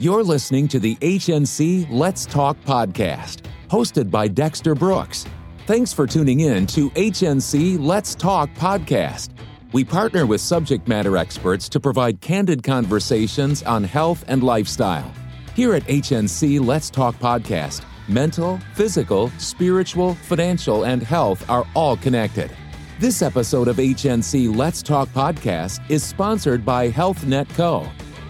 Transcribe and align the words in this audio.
You're 0.00 0.22
listening 0.22 0.68
to 0.68 0.78
the 0.78 0.94
HNC 0.96 1.88
Let's 1.90 2.24
Talk 2.24 2.56
podcast, 2.64 3.40
hosted 3.68 4.12
by 4.12 4.28
Dexter 4.28 4.76
Brooks. 4.76 5.26
Thanks 5.66 5.92
for 5.92 6.06
tuning 6.06 6.38
in 6.38 6.68
to 6.68 6.90
HNC 6.90 7.80
Let's 7.80 8.14
Talk 8.14 8.48
podcast. 8.50 9.30
We 9.72 9.82
partner 9.82 10.24
with 10.24 10.40
subject 10.40 10.86
matter 10.86 11.16
experts 11.16 11.68
to 11.70 11.80
provide 11.80 12.20
candid 12.20 12.62
conversations 12.62 13.64
on 13.64 13.82
health 13.82 14.24
and 14.28 14.44
lifestyle. 14.44 15.12
Here 15.56 15.74
at 15.74 15.82
HNC 15.82 16.64
Let's 16.64 16.90
Talk 16.90 17.16
podcast, 17.16 17.82
mental, 18.06 18.60
physical, 18.74 19.30
spiritual, 19.38 20.14
financial, 20.14 20.84
and 20.84 21.02
health 21.02 21.50
are 21.50 21.66
all 21.74 21.96
connected. 21.96 22.52
This 23.00 23.20
episode 23.20 23.66
of 23.66 23.78
HNC 23.78 24.54
Let's 24.54 24.80
Talk 24.80 25.08
podcast 25.08 25.80
is 25.90 26.04
sponsored 26.04 26.64
by 26.64 26.88
HealthNet 26.88 27.48
Co. 27.56 27.88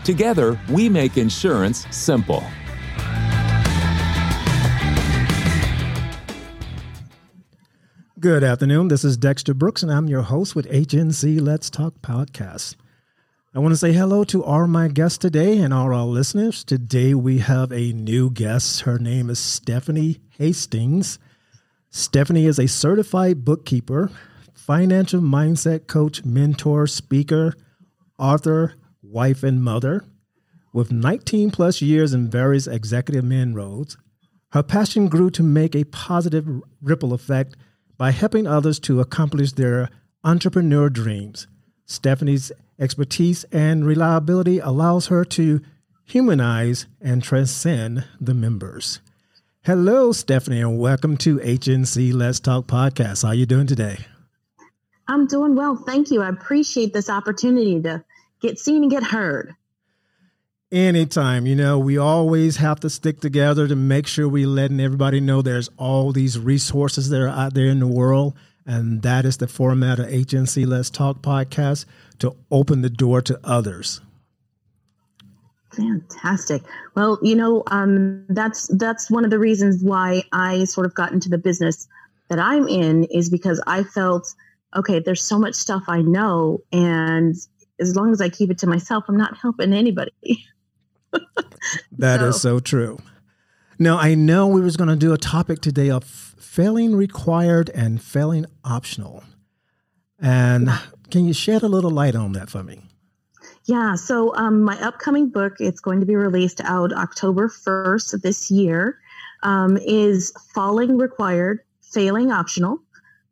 Together, 0.09 0.59
we 0.71 0.89
make 0.89 1.19
insurance 1.19 1.87
simple. 1.91 2.43
Good 8.19 8.43
afternoon. 8.43 8.89
This 8.89 9.05
is 9.05 9.19
Dexter 9.19 9.53
Brooks, 9.53 9.83
and 9.83 9.93
I'm 9.93 10.09
your 10.09 10.23
host 10.23 10.57
with 10.57 10.67
HNC 10.71 11.43
Let's 11.43 11.69
Talk 11.69 12.01
podcast. 12.01 12.77
I 13.55 13.59
want 13.59 13.73
to 13.73 13.77
say 13.77 13.93
hello 13.93 14.25
to 14.25 14.43
all 14.43 14.67
my 14.67 14.89
guests 14.89 15.19
today 15.19 15.59
and 15.59 15.75
all 15.75 15.93
our 15.93 16.07
listeners. 16.07 16.65
Today 16.65 17.13
we 17.13 17.41
have 17.41 17.71
a 17.71 17.93
new 17.93 18.31
guest. 18.31 18.81
Her 18.81 18.99
name 18.99 19.29
is 19.29 19.39
Stephanie 19.39 20.21
Hastings. 20.39 21.19
Stephanie 21.91 22.47
is 22.47 22.59
a 22.59 22.67
certified 22.67 23.45
bookkeeper, 23.45 24.11
financial 24.55 25.21
mindset 25.21 25.87
coach, 25.87 26.25
mentor, 26.25 26.87
speaker, 26.87 27.53
author, 28.19 28.75
wife, 29.11 29.43
and 29.43 29.63
mother. 29.63 30.05
With 30.73 30.93
19 30.93 31.51
plus 31.51 31.81
years 31.81 32.13
in 32.13 32.31
various 32.31 32.67
executive 32.67 33.25
men 33.25 33.55
roles, 33.55 33.97
her 34.53 34.63
passion 34.63 35.09
grew 35.09 35.31
to 35.31 35.43
make 35.43 35.75
a 35.75 35.85
positive 35.85 36.47
ripple 36.83 37.13
effect 37.13 37.57
by 37.97 38.11
helping 38.11 38.47
others 38.47 38.79
to 38.81 39.01
accomplish 39.01 39.53
their 39.53 39.89
entrepreneur 40.25 40.89
dreams. 40.89 41.47
Stephanie's 41.87 42.53
expertise 42.79 43.45
and 43.45 43.87
reliability 43.87 44.59
allows 44.59 45.07
her 45.09 45.25
to 45.25 45.61
humanize 46.05 46.87
and 47.01 47.23
transcend 47.23 48.05
the 48.21 48.35
members. 48.35 49.01
Hello, 49.65 50.13
Stephanie, 50.13 50.61
and 50.61 50.79
welcome 50.79 51.17
to 51.19 51.39
HNC 51.39 52.15
Let's 52.15 52.41
Talk 52.41 52.67
podcast. 52.67 53.23
How 53.23 53.29
are 53.29 53.35
you 53.35 53.47
doing 53.47 53.67
today? 53.67 53.99
I'm 55.09 55.27
doing 55.27 55.55
well. 55.55 55.77
Thank 55.77 56.11
you. 56.11 56.23
I 56.23 56.29
appreciate 56.29 56.93
this 56.93 57.11
opportunity 57.11 57.81
to 57.83 58.05
get 58.41 58.59
seen 58.59 58.83
and 58.83 58.91
get 58.91 59.03
heard. 59.05 59.55
Anytime, 60.71 61.47
you 61.47 61.57
know, 61.57 61.79
we 61.79 61.97
always 61.97 62.57
have 62.57 62.81
to 62.81 62.91
stick 62.91 63.21
together 63.21 63.67
to 63.67 63.75
make 63.75 64.07
sure 64.07 64.29
we 64.29 64.45
letting 64.45 64.81
everybody 64.81 65.19
know 65.19 65.41
there's 65.41 65.71
all 65.79 66.13
these 66.13 66.39
resources 66.39 67.09
that 67.09 67.21
are 67.21 67.29
out 67.29 67.55
there 67.55 67.69
in 67.69 67.81
the 67.81 67.87
world. 67.87 68.35
And 68.67 69.01
that 69.01 69.25
is 69.25 69.39
the 69.39 69.49
format 69.49 69.99
of 69.99 70.09
HNC 70.09 70.67
Let's 70.67 70.91
Talk 70.91 71.23
podcast 71.23 71.87
to 72.19 72.37
open 72.51 72.83
the 72.83 72.91
door 72.91 73.23
to 73.23 73.41
others. 73.43 74.03
Fantastic. 75.73 76.63
Well, 76.95 77.19
you 77.23 77.35
know, 77.35 77.63
um, 77.69 78.27
that's 78.29 78.67
that's 78.77 79.11
one 79.11 79.25
of 79.25 79.31
the 79.31 79.39
reasons 79.39 79.83
why 79.83 80.23
I 80.33 80.65
sort 80.65 80.87
of 80.87 80.95
got 80.95 81.13
into 81.13 81.29
the 81.29 81.39
business 81.39 81.89
that 82.29 82.39
I'm 82.39 82.69
in 82.69 83.05
is 83.05 83.31
because 83.31 83.63
I 83.67 83.85
felt, 83.85 84.35
okay, 84.77 84.99
there's 84.99 85.23
so 85.23 85.39
much 85.39 85.55
stuff 85.55 85.85
I 85.89 86.03
know, 86.03 86.59
and 86.73 87.37
as 87.81 87.97
long 87.97 88.13
as 88.13 88.21
I 88.21 88.29
keep 88.29 88.51
it 88.51 88.59
to 88.59 88.67
myself, 88.67 89.05
I'm 89.09 89.17
not 89.17 89.37
helping 89.37 89.73
anybody. 89.73 90.13
That 91.93 92.21
so. 92.21 92.27
is 92.27 92.41
so 92.41 92.61
true. 92.61 92.99
Now, 93.79 93.99
I 93.99 94.15
know 94.15 94.47
we 94.47 94.61
was 94.61 94.77
going 94.77 94.91
to 94.91 94.97
do 94.97 95.13
a 95.13 95.19
topic 95.19 95.61
today 95.61 95.91
of 95.91 96.05
failing 96.05 96.95
required 96.95 97.71
and 97.71 98.03
failing 98.03 98.47
optional. 98.65 99.23
And 100.21 100.71
can 101.11 101.27
you 101.27 101.33
shed 101.33 101.63
a 101.63 101.69
little 101.69 101.91
light 101.91 102.17
on 102.17 102.33
that 102.33 102.51
for 102.51 102.63
me? 102.63 102.83
Yeah, 103.65 103.95
so 103.95 104.35
um, 104.35 104.63
my 104.63 104.81
upcoming 104.81 105.29
book, 105.29 105.55
it's 105.61 105.81
going 105.81 106.01
to 106.01 106.07
be 106.07 106.17
released 106.17 106.61
out 106.63 106.93
October 106.93 107.49
1st 107.49 108.15
of 108.15 108.23
this 108.23 108.51
year, 108.51 108.99
um, 109.43 109.77
is 109.77 110.33
Falling 110.55 110.97
Required, 110.97 111.61
Failing 111.83 112.33
Optional 112.33 112.79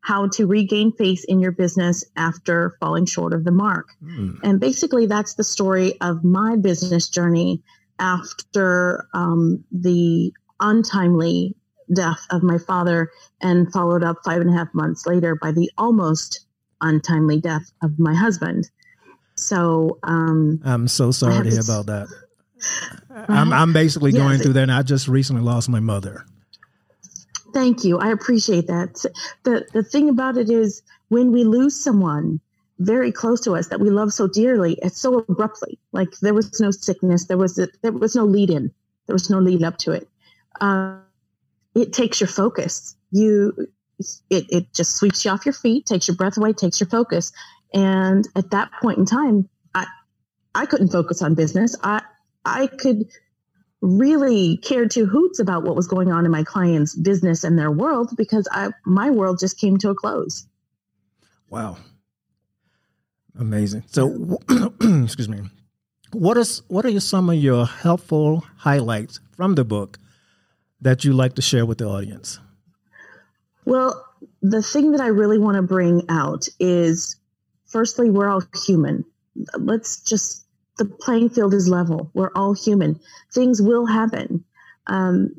How 0.07 0.29
to 0.29 0.47
Regain 0.47 0.93
Faith 0.93 1.25
in 1.27 1.41
Your 1.41 1.51
Business 1.51 2.05
After 2.17 2.77
Falling 2.79 3.07
Short 3.07 3.33
of 3.33 3.43
the 3.43 3.51
Mark. 3.51 3.89
Mm. 4.01 4.39
And 4.45 4.61
basically, 4.61 5.07
that's 5.07 5.35
the 5.35 5.43
story 5.43 6.01
of 6.01 6.23
my 6.23 6.55
business 6.55 7.09
journey 7.09 7.65
after 7.99 9.09
um, 9.13 9.65
the 9.73 10.33
untimely 10.61 11.57
death 11.93 12.25
of 12.31 12.45
my 12.45 12.57
father 12.57 13.11
and 13.41 13.73
followed 13.73 14.05
up 14.05 14.19
five 14.25 14.41
and 14.41 14.49
a 14.49 14.53
half 14.53 14.69
months 14.73 15.07
later 15.07 15.35
by 15.35 15.51
the 15.51 15.73
almost 15.77 16.47
untimely 16.81 17.41
death 17.41 17.73
of 17.83 17.99
my 17.99 18.15
husband. 18.15 18.71
So 19.35 19.99
um, 20.05 20.61
I'm 20.65 20.87
so 20.87 21.11
sorry 21.11 21.43
to 21.43 21.51
hear 21.51 21.61
about 21.61 21.87
that. 21.87 22.07
I'm, 23.29 23.53
I'm 23.53 23.73
basically 23.73 24.13
yeah, 24.13 24.21
going 24.21 24.39
through 24.39 24.53
that, 24.53 24.63
and 24.63 24.73
I 24.73 24.83
just 24.83 25.09
recently 25.09 25.43
lost 25.43 25.69
my 25.69 25.81
mother. 25.81 26.27
Thank 27.57 27.85
you. 27.85 27.99
I 27.99 28.11
appreciate 28.11 28.67
that. 28.67 29.03
the 29.45 29.67
The 29.73 29.83
thing 29.83 30.11
about 30.11 30.37
it 30.37 30.51
is, 30.51 30.83
when 31.09 31.33
we 31.33 31.43
lose 31.43 31.75
someone, 31.83 32.39
very 32.81 33.11
close 33.11 33.41
to 33.45 33.53
us 33.57 33.69
that 33.69 33.81
we 33.81 33.89
love 33.89 34.13
so 34.13 34.27
dearly, 34.27 34.79
it's 34.83 35.01
so 35.01 35.25
abruptly. 35.27 35.79
Like 35.91 36.11
there 36.21 36.35
was 36.35 36.61
no 36.61 36.71
sickness, 36.71 37.25
there 37.25 37.39
was 37.39 37.59
a, 37.59 37.69
there 37.81 37.93
was 37.93 38.15
no 38.15 38.27
lead 38.27 38.51
in, 38.51 38.71
there 39.07 39.15
was 39.15 39.31
no 39.31 39.39
lead 39.39 39.63
up 39.63 39.79
to 39.79 39.93
it. 39.93 40.07
Uh, 40.61 40.99
it 41.75 41.95
takes 41.95 42.21
your 42.21 42.29
focus. 42.29 42.95
You, 43.11 43.69
it 44.29 44.45
it 44.51 44.75
just 44.75 44.95
sweeps 44.97 45.25
you 45.25 45.31
off 45.31 45.47
your 45.47 45.55
feet, 45.55 45.87
takes 45.87 46.09
your 46.09 46.17
breath 46.19 46.37
away, 46.37 46.53
takes 46.53 46.79
your 46.79 46.91
focus. 46.91 47.33
And 47.73 48.29
at 48.37 48.51
that 48.51 48.71
point 48.83 48.99
in 48.99 49.07
time, 49.07 49.49
I 49.75 49.87
I 50.55 50.67
couldn't 50.67 50.93
focus 50.93 51.23
on 51.23 51.35
business. 51.35 51.75
I 51.83 52.03
I 52.45 52.67
could 52.67 53.07
really 53.81 54.57
cared 54.57 54.91
two 54.91 55.07
hoots 55.07 55.39
about 55.39 55.63
what 55.63 55.77
was 55.77 55.87
going 55.87 56.11
on 56.11 56.25
in 56.25 56.31
my 56.31 56.43
client's 56.43 56.95
business 56.95 57.45
and 57.45 57.59
their 57.59 57.71
world 57.71 58.11
because 58.17 58.49
I 58.51 58.71
my 58.85 59.11
world 59.11 59.39
just 59.39 59.61
came 59.61 59.77
to 59.79 59.91
a 59.91 59.95
close. 59.95 60.47
Wow. 61.49 61.77
Amazing. 63.39 63.85
So, 63.89 64.39
excuse 64.81 65.29
me. 65.29 65.43
What 66.13 66.37
is 66.37 66.63
what 66.69 66.87
are 66.87 67.01
some 67.01 67.29
of 67.29 67.37
your 67.37 67.67
helpful 67.67 68.45
highlights 68.57 69.21
from 69.37 69.55
the 69.55 69.65
book 69.65 69.99
that 70.81 71.05
you 71.05 71.13
like 71.13 71.35
to 71.35 71.43
share 71.43 71.67
with 71.67 71.79
the 71.79 71.87
audience? 71.87 72.39
Well, 73.65 74.05
the 74.41 74.63
thing 74.63 74.93
that 74.93 75.01
I 75.01 75.09
really 75.09 75.39
want 75.39 75.57
to 75.57 75.63
bring 75.63 76.03
out 76.09 76.49
is 76.59 77.17
firstly, 77.67 78.11
we're 78.11 78.29
all 78.29 78.43
human. 78.65 79.05
Let's 79.59 80.01
just 80.01 80.46
the 80.79 80.85
playing 80.85 81.31
field 81.31 81.55
is 81.55 81.69
level. 81.69 82.11
We're 82.15 82.33
all 82.35 82.55
human. 82.55 83.01
Things 83.33 83.61
will 83.63 83.87
happen. 83.87 84.45
Um, 84.87 85.35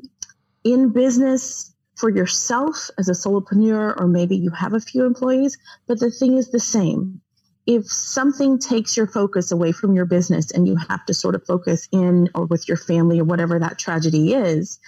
in 0.64 0.90
business, 0.90 1.74
for 1.96 2.10
yourself 2.10 2.90
as 2.96 3.08
a 3.08 3.12
solopreneur, 3.12 4.00
or 4.00 4.06
maybe 4.06 4.36
you 4.36 4.50
have 4.50 4.72
a 4.72 4.80
few 4.80 5.04
employees, 5.04 5.58
but 5.88 5.98
the 5.98 6.12
thing 6.12 6.36
is 6.36 6.50
the 6.50 6.60
same 6.60 7.20
if 7.68 7.86
something 7.86 8.58
takes 8.58 8.96
your 8.96 9.06
focus 9.06 9.52
away 9.52 9.72
from 9.72 9.94
your 9.94 10.06
business 10.06 10.50
and 10.50 10.66
you 10.66 10.74
have 10.74 11.04
to 11.04 11.12
sort 11.12 11.34
of 11.34 11.44
focus 11.44 11.86
in 11.92 12.30
or 12.34 12.46
with 12.46 12.66
your 12.66 12.78
family 12.78 13.20
or 13.20 13.24
whatever 13.24 13.58
that 13.58 13.78
tragedy 13.78 14.32
is, 14.32 14.80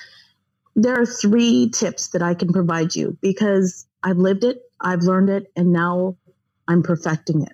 there 0.74 0.98
are 0.98 1.04
three 1.04 1.68
tips 1.68 2.08
that 2.08 2.22
I 2.22 2.32
can 2.32 2.54
provide 2.54 2.96
you 2.96 3.18
because 3.20 3.86
I've 4.02 4.16
lived 4.16 4.44
it, 4.44 4.62
I've 4.80 5.02
learned 5.02 5.28
it, 5.28 5.52
and 5.54 5.74
now 5.74 6.16
I'm 6.66 6.82
perfecting 6.82 7.42
it 7.42 7.52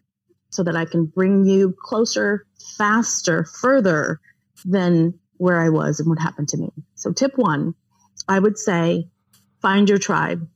so 0.50 0.62
that 0.62 0.76
I 0.76 0.84
can 0.84 1.06
bring 1.06 1.44
you 1.44 1.74
closer, 1.78 2.46
faster, 2.76 3.44
further 3.44 4.20
than 4.64 5.19
where 5.38 5.60
I 5.60 5.69
was 5.69 6.00
and 6.00 6.08
what 6.08 6.19
happened 6.19 6.48
to 6.50 6.56
me. 6.56 6.70
So, 6.94 7.12
tip 7.12 7.37
one, 7.37 7.75
I 8.28 8.38
would 8.38 8.58
say 8.58 9.08
find 9.60 9.88
your 9.88 9.98
tribe. 9.98 10.48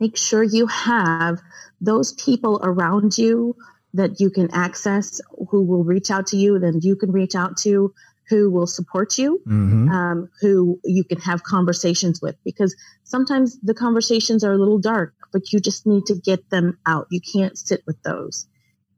Make 0.00 0.16
sure 0.16 0.42
you 0.42 0.66
have 0.66 1.40
those 1.80 2.12
people 2.12 2.60
around 2.62 3.16
you 3.16 3.56
that 3.94 4.20
you 4.20 4.30
can 4.30 4.52
access 4.52 5.20
who 5.50 5.62
will 5.62 5.84
reach 5.84 6.10
out 6.10 6.28
to 6.28 6.36
you, 6.36 6.58
then 6.58 6.80
you 6.82 6.96
can 6.96 7.12
reach 7.12 7.34
out 7.34 7.56
to 7.58 7.94
who 8.28 8.50
will 8.50 8.66
support 8.66 9.18
you, 9.18 9.40
mm-hmm. 9.46 9.88
um, 9.88 10.30
who 10.40 10.80
you 10.84 11.04
can 11.04 11.20
have 11.20 11.42
conversations 11.42 12.20
with, 12.20 12.36
because 12.44 12.74
sometimes 13.04 13.58
the 13.60 13.74
conversations 13.74 14.42
are 14.42 14.52
a 14.52 14.58
little 14.58 14.78
dark, 14.78 15.14
but 15.32 15.52
you 15.52 15.60
just 15.60 15.86
need 15.86 16.06
to 16.06 16.14
get 16.14 16.48
them 16.50 16.78
out. 16.86 17.06
You 17.10 17.20
can't 17.20 17.56
sit 17.56 17.82
with 17.86 18.02
those. 18.02 18.46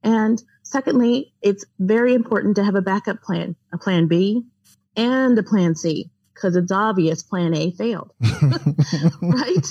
And 0.07 0.41
secondly, 0.63 1.35
it's 1.43 1.65
very 1.81 2.15
important 2.15 2.55
to 2.57 2.65
have 2.65 2.77
a 2.77 2.81
backup 2.81 3.23
plan, 3.23 3.57
a 3.73 3.79
plan 3.79 4.07
B 4.07 4.45
and 4.97 5.37
a 5.37 5.43
plan 5.43 5.75
C 5.75 6.11
because 6.33 6.55
it's 6.55 6.71
obvious 6.71 7.25
plan 7.25 7.53
A 7.55 7.73
failed. 7.73 8.13
right? 8.21 9.67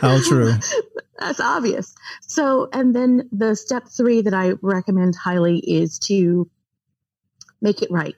How 0.00 0.20
true. 0.20 0.54
That's 1.18 1.38
obvious. 1.38 1.94
So, 2.22 2.68
and 2.72 2.92
then 2.92 3.28
the 3.30 3.54
step 3.54 3.84
three 3.86 4.22
that 4.22 4.34
I 4.34 4.54
recommend 4.62 5.14
highly 5.14 5.58
is 5.58 6.00
to 6.00 6.50
make 7.60 7.82
it 7.82 7.90
right. 7.92 8.16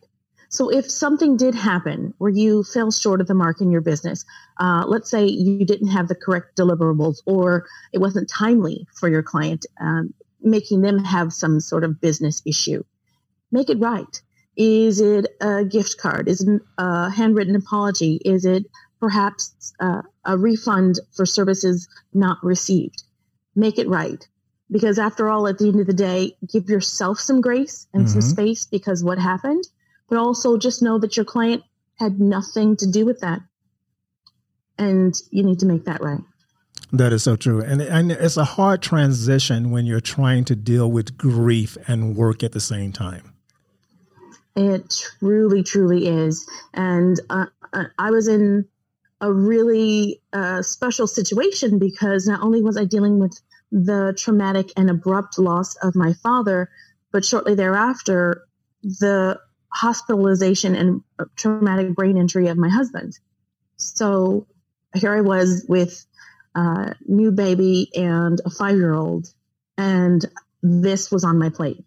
So 0.48 0.70
if 0.70 0.90
something 0.90 1.36
did 1.36 1.54
happen 1.54 2.14
where 2.16 2.30
you 2.30 2.62
fell 2.62 2.90
short 2.90 3.20
of 3.20 3.26
the 3.26 3.34
mark 3.34 3.60
in 3.60 3.70
your 3.70 3.82
business, 3.82 4.24
uh, 4.58 4.84
let's 4.86 5.10
say 5.10 5.26
you 5.26 5.66
didn't 5.66 5.88
have 5.88 6.08
the 6.08 6.14
correct 6.14 6.56
deliverables 6.56 7.18
or 7.26 7.66
it 7.92 7.98
wasn't 7.98 8.30
timely 8.30 8.86
for 8.98 9.10
your 9.10 9.22
client, 9.22 9.66
um, 9.78 10.14
making 10.44 10.82
them 10.82 11.02
have 11.02 11.32
some 11.32 11.60
sort 11.60 11.84
of 11.84 12.00
business 12.00 12.42
issue, 12.46 12.84
make 13.50 13.70
it 13.70 13.78
right. 13.80 14.22
Is 14.56 15.00
it 15.00 15.26
a 15.40 15.64
gift 15.64 15.98
card? 15.98 16.28
Is 16.28 16.40
it 16.40 16.62
a 16.78 17.10
handwritten 17.10 17.56
apology? 17.56 18.20
Is 18.24 18.44
it 18.44 18.66
perhaps 19.00 19.72
uh, 19.80 20.02
a 20.24 20.38
refund 20.38 21.00
for 21.12 21.26
services 21.26 21.88
not 22.12 22.38
received? 22.42 23.02
Make 23.56 23.78
it 23.78 23.88
right. 23.88 24.26
Because 24.70 24.98
after 24.98 25.28
all, 25.28 25.46
at 25.48 25.58
the 25.58 25.68
end 25.68 25.80
of 25.80 25.86
the 25.86 25.92
day, 25.92 26.36
give 26.50 26.68
yourself 26.68 27.18
some 27.18 27.40
grace 27.40 27.86
and 27.92 28.04
mm-hmm. 28.04 28.20
some 28.20 28.22
space 28.22 28.64
because 28.64 29.02
what 29.02 29.18
happened 29.18 29.64
but 30.08 30.18
also 30.18 30.56
just 30.56 30.82
know 30.82 30.98
that 30.98 31.16
your 31.16 31.24
client 31.24 31.62
had 31.98 32.20
nothing 32.20 32.76
to 32.76 32.90
do 32.90 33.04
with 33.04 33.20
that. 33.20 33.40
And 34.78 35.14
you 35.30 35.44
need 35.44 35.60
to 35.60 35.66
make 35.66 35.84
that 35.84 36.02
right. 36.02 36.20
That 36.92 37.12
is 37.12 37.22
so 37.22 37.36
true. 37.36 37.60
And, 37.60 37.80
and 37.82 38.12
it's 38.12 38.36
a 38.36 38.44
hard 38.44 38.82
transition 38.82 39.70
when 39.70 39.86
you're 39.86 40.00
trying 40.00 40.44
to 40.46 40.56
deal 40.56 40.90
with 40.90 41.16
grief 41.16 41.76
and 41.88 42.16
work 42.16 42.42
at 42.42 42.52
the 42.52 42.60
same 42.60 42.92
time. 42.92 43.32
It 44.54 44.94
truly, 45.18 45.64
truly 45.64 46.06
is. 46.06 46.48
And 46.72 47.18
uh, 47.28 47.46
uh 47.72 47.84
I 47.98 48.10
was 48.10 48.28
in 48.28 48.66
a 49.20 49.32
really 49.32 50.20
uh, 50.32 50.62
special 50.62 51.06
situation 51.06 51.78
because 51.78 52.26
not 52.26 52.42
only 52.42 52.62
was 52.62 52.76
I 52.76 52.84
dealing 52.84 53.18
with 53.18 53.40
the 53.72 54.14
traumatic 54.16 54.70
and 54.76 54.90
abrupt 54.90 55.38
loss 55.38 55.74
of 55.76 55.96
my 55.96 56.12
father, 56.12 56.70
but 57.10 57.24
shortly 57.24 57.54
thereafter, 57.54 58.44
the 58.82 59.40
hospitalization 59.68 60.76
and 60.76 61.02
traumatic 61.36 61.94
brain 61.94 62.16
injury 62.16 62.48
of 62.48 62.56
my 62.56 62.68
husband. 62.68 63.18
So 63.76 64.46
here 64.94 65.12
I 65.12 65.22
was 65.22 65.64
with 65.68 66.06
a 66.54 66.94
new 67.06 67.30
baby 67.30 67.90
and 67.94 68.40
a 68.44 68.50
five 68.50 68.76
year 68.76 68.94
old, 68.94 69.28
and 69.76 70.24
this 70.62 71.10
was 71.10 71.24
on 71.24 71.38
my 71.38 71.48
plate. 71.48 71.84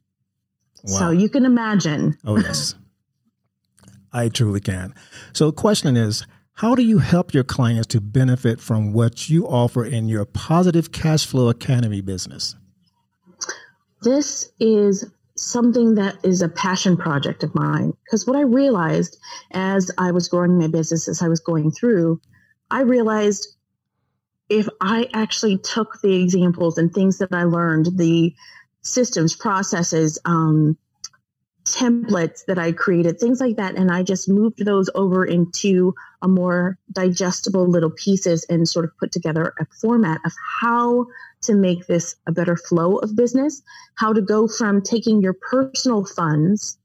Wow. 0.84 1.00
So 1.00 1.10
you 1.10 1.30
can 1.30 1.46
imagine. 1.46 2.18
Oh, 2.26 2.38
yes. 2.38 2.76
I 4.14 4.30
truly 4.30 4.62
can. 4.62 4.94
So 5.34 5.48
the 5.48 5.54
question 5.54 5.98
is, 5.98 6.26
how 6.54 6.74
do 6.74 6.82
you 6.82 6.98
help 7.00 7.34
your 7.34 7.44
clients 7.44 7.88
to 7.88 8.02
benefit 8.02 8.60
from 8.60 8.94
what 8.94 9.30
you 9.30 9.48
offer 9.48 9.86
in 9.86 10.08
your 10.08 10.26
Positive 10.26 10.92
Cash 10.92 11.26
Flow 11.26 11.50
Academy 11.50 12.02
business? 12.02 12.56
This 14.02 14.52
is 14.60 15.06
something 15.36 15.96
that 15.96 16.16
is 16.24 16.42
a 16.42 16.50
passion 16.50 16.98
project 16.98 17.44
of 17.44 17.54
mine. 17.54 17.94
Because 18.06 18.26
what 18.26 18.36
I 18.36 18.42
realized 18.42 19.18
as 19.52 19.92
I 19.98 20.12
was 20.12 20.28
growing 20.28 20.58
my 20.58 20.68
business, 20.68 21.08
as 21.08 21.22
I 21.22 21.28
was 21.28 21.40
going 21.40 21.72
through, 21.72 22.20
I 22.72 22.82
realized 22.82 23.57
if 24.50 24.68
I 24.80 25.10
actually 25.14 25.58
took 25.58 26.02
the 26.02 26.22
examples 26.22 26.78
and 26.78 26.94
things 26.94 27.18
that 27.20 27.34
I 27.34 27.44
learned, 27.44 27.98
the 27.98 28.34
systems, 28.82 29.36
processes, 29.36 30.20
um, 30.26 30.78
templates 31.66 32.46
that 32.46 32.58
I 32.58 32.72
created, 32.72 33.20
things 33.20 33.42
like 33.42 33.58
that, 33.58 33.76
and 33.76 33.92
I 33.92 34.04
just 34.04 34.30
moved 34.30 34.64
those 34.64 34.90
over 34.96 35.26
into 35.26 35.94
a 36.22 36.28
more 36.28 36.78
digestible 36.92 37.68
little 37.68 37.92
pieces 37.92 38.46
and 38.50 38.68
sort 38.68 38.86
of 38.86 38.98
put 38.98 39.12
together 39.12 39.54
a 39.60 39.66
format 39.82 40.22
of 40.26 40.32
how 40.62 41.08
to 41.42 41.56
make 41.56 41.86
this 41.88 42.16
a 42.26 42.32
better 42.32 42.56
flow 42.56 42.98
of 42.98 43.16
business, 43.16 43.62
how 43.96 44.14
to 44.14 44.22
go 44.22 44.48
from 44.48 44.82
taking 44.82 45.22
your 45.22 45.34
personal 45.34 46.06
funds 46.06 46.78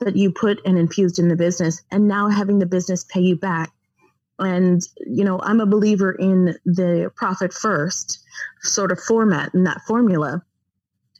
that 0.00 0.16
you 0.16 0.30
put 0.30 0.60
and 0.66 0.76
infused 0.78 1.18
in 1.18 1.28
the 1.28 1.36
business 1.36 1.82
and 1.90 2.06
now 2.06 2.28
having 2.28 2.58
the 2.58 2.66
business 2.66 3.04
pay 3.04 3.20
you 3.20 3.36
back. 3.36 3.72
And, 4.38 4.82
you 5.06 5.24
know, 5.24 5.40
I'm 5.40 5.60
a 5.60 5.66
believer 5.66 6.12
in 6.12 6.56
the 6.64 7.10
profit 7.16 7.52
first 7.52 8.20
sort 8.62 8.92
of 8.92 9.00
format 9.00 9.54
and 9.54 9.66
that 9.66 9.80
formula 9.86 10.42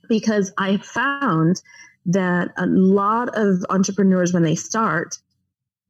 because 0.08 0.52
I 0.58 0.76
found 0.76 1.62
that 2.06 2.52
a 2.56 2.66
lot 2.66 3.30
of 3.34 3.64
entrepreneurs, 3.70 4.32
when 4.32 4.42
they 4.42 4.54
start, 4.54 5.18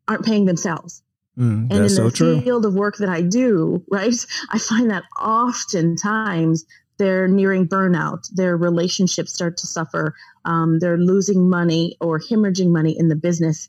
aren't 0.08 0.24
paying 0.24 0.46
themselves. 0.46 1.02
Mm, 1.38 1.70
and 1.70 1.72
in 1.72 1.82
the 1.82 1.88
so 1.88 2.40
field 2.40 2.64
of 2.64 2.74
work 2.74 2.96
that 2.98 3.10
I 3.10 3.20
do, 3.20 3.84
right, 3.90 4.14
I 4.50 4.58
find 4.58 4.90
that 4.90 5.04
oftentimes 5.20 6.64
they're 6.98 7.28
nearing 7.28 7.68
burnout. 7.68 8.28
Their 8.34 8.56
relationships 8.56 9.34
start 9.34 9.58
to 9.58 9.66
suffer. 9.66 10.14
Um, 10.46 10.78
they're 10.78 10.96
losing 10.96 11.50
money 11.50 11.96
or 12.00 12.18
hemorrhaging 12.18 12.68
money 12.68 12.98
in 12.98 13.08
the 13.08 13.16
business 13.16 13.68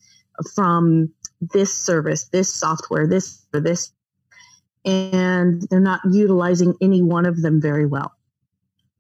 from 0.56 1.14
this 1.40 1.74
service, 1.74 2.26
this 2.30 2.54
software, 2.54 3.08
this 3.08 3.46
or 3.54 3.60
this, 3.60 3.92
and 4.86 5.62
they're 5.70 5.80
not 5.80 6.02
utilizing 6.12 6.76
any 6.82 7.02
one 7.02 7.26
of 7.26 7.42
them 7.42 7.62
very 7.62 7.86
well. 7.86 8.14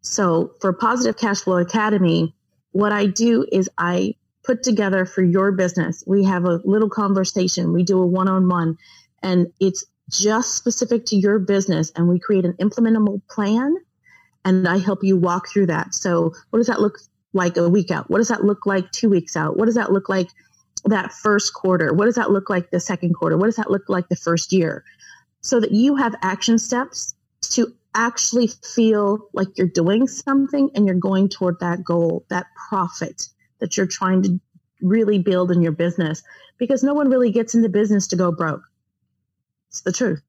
So 0.02 0.54
for 0.62 0.74
Positive 0.74 1.18
Cash 1.18 1.42
Flow 1.42 1.58
Academy, 1.58 2.36
what 2.72 2.92
I 2.92 3.08
do 3.08 3.46
is 3.52 3.70
I 3.78 4.16
put 4.44 4.64
together 4.64 5.06
for 5.06 5.22
your 5.22 5.52
business. 5.52 6.04
We 6.08 6.24
have 6.26 6.46
a 6.46 6.62
little 6.64 6.90
conversation. 6.90 7.74
We 7.74 7.84
do 7.84 8.02
a 8.02 8.06
one 8.06 8.28
on 8.28 8.48
one, 8.48 8.78
and 9.22 9.48
it's 9.60 9.86
just 10.10 10.56
specific 10.56 11.06
to 11.08 11.18
your 11.18 11.40
business. 11.40 11.92
And 11.96 12.08
we 12.08 12.20
create 12.20 12.46
an 12.46 12.54
implementable 12.54 13.22
plan 13.30 13.76
and 14.48 14.66
I 14.66 14.78
help 14.78 15.04
you 15.04 15.18
walk 15.18 15.50
through 15.50 15.66
that. 15.68 15.94
So, 15.94 16.32
what 16.50 16.60
does 16.60 16.68
that 16.68 16.80
look 16.80 16.98
like 17.34 17.58
a 17.58 17.68
week 17.68 17.92
out? 17.92 18.10
What 18.10 18.20
does 18.20 18.30
that 18.30 18.46
look 18.46 18.66
like 18.66 18.90
two 18.92 19.10
weeks 19.10 19.36
out? 19.36 19.58
What 19.58 19.66
does 19.66 19.76
that 19.76 19.92
look 19.92 20.08
like 20.08 20.30
that 20.88 21.12
first 21.12 21.54
quarter? 21.54 21.94
What 21.94 22.06
does 22.06 22.16
that 22.16 22.32
look 22.32 22.50
like 22.50 22.70
the 22.70 22.80
second 22.80 23.14
quarter? 23.14 23.38
What 23.38 23.46
does 23.46 23.56
that 23.56 23.72
look 23.72 23.90
like 23.90 24.10
the 24.10 24.16
first 24.16 24.52
year? 24.52 24.84
So 25.42 25.60
that 25.60 25.72
you 25.72 25.96
have 25.96 26.16
action 26.22 26.60
steps 26.60 27.16
to 27.52 27.74
actually 27.94 28.48
feel 28.48 29.28
like 29.34 29.48
you're 29.58 29.68
doing 29.68 30.08
something 30.08 30.70
and 30.76 30.86
you're 30.86 30.96
going 30.96 31.30
toward 31.30 31.60
that 31.60 31.84
goal, 31.84 32.26
that 32.30 32.48
profit 32.70 33.30
that 33.60 33.76
you're 33.76 33.88
trying 33.88 34.22
to 34.24 34.40
really 34.82 35.20
build 35.20 35.52
in 35.52 35.62
your 35.62 35.72
business 35.72 36.24
because 36.58 36.84
no 36.84 36.94
one 36.94 37.10
really 37.10 37.32
gets 37.32 37.56
into 37.56 37.70
business 37.70 38.08
to 38.08 38.16
go 38.16 38.32
broke. 38.32 38.62
It's 39.70 39.82
the 39.82 39.92
truth. 39.92 40.22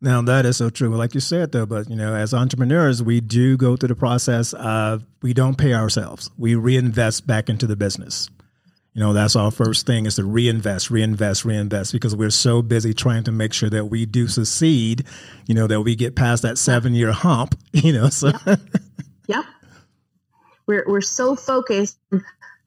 Now 0.00 0.22
that 0.22 0.46
is 0.46 0.56
so 0.56 0.70
true, 0.70 0.94
like 0.96 1.14
you 1.14 1.20
said, 1.20 1.50
though. 1.50 1.66
But 1.66 1.90
you 1.90 1.96
know, 1.96 2.14
as 2.14 2.32
entrepreneurs, 2.32 3.02
we 3.02 3.20
do 3.20 3.56
go 3.56 3.76
through 3.76 3.88
the 3.88 3.96
process 3.96 4.52
of 4.52 5.04
we 5.22 5.34
don't 5.34 5.58
pay 5.58 5.74
ourselves; 5.74 6.30
we 6.38 6.54
reinvest 6.54 7.26
back 7.26 7.48
into 7.48 7.66
the 7.66 7.74
business. 7.74 8.30
You 8.98 9.04
know, 9.04 9.12
that's 9.12 9.36
our 9.36 9.52
first 9.52 9.86
thing 9.86 10.06
is 10.06 10.16
to 10.16 10.24
reinvest, 10.24 10.90
reinvest, 10.90 11.44
reinvest, 11.44 11.92
because 11.92 12.16
we're 12.16 12.30
so 12.30 12.62
busy 12.62 12.92
trying 12.92 13.22
to 13.22 13.30
make 13.30 13.52
sure 13.52 13.70
that 13.70 13.84
we 13.84 14.06
do 14.06 14.26
succeed. 14.26 15.04
You 15.46 15.54
know, 15.54 15.68
that 15.68 15.82
we 15.82 15.94
get 15.94 16.16
past 16.16 16.42
that 16.42 16.58
seven-year 16.58 17.12
hump. 17.12 17.54
You 17.72 17.92
know, 17.92 18.08
so 18.08 18.32
yep. 18.44 18.60
yep. 19.28 19.44
We're 20.66 20.84
we're 20.88 21.00
so 21.00 21.36
focused. 21.36 21.96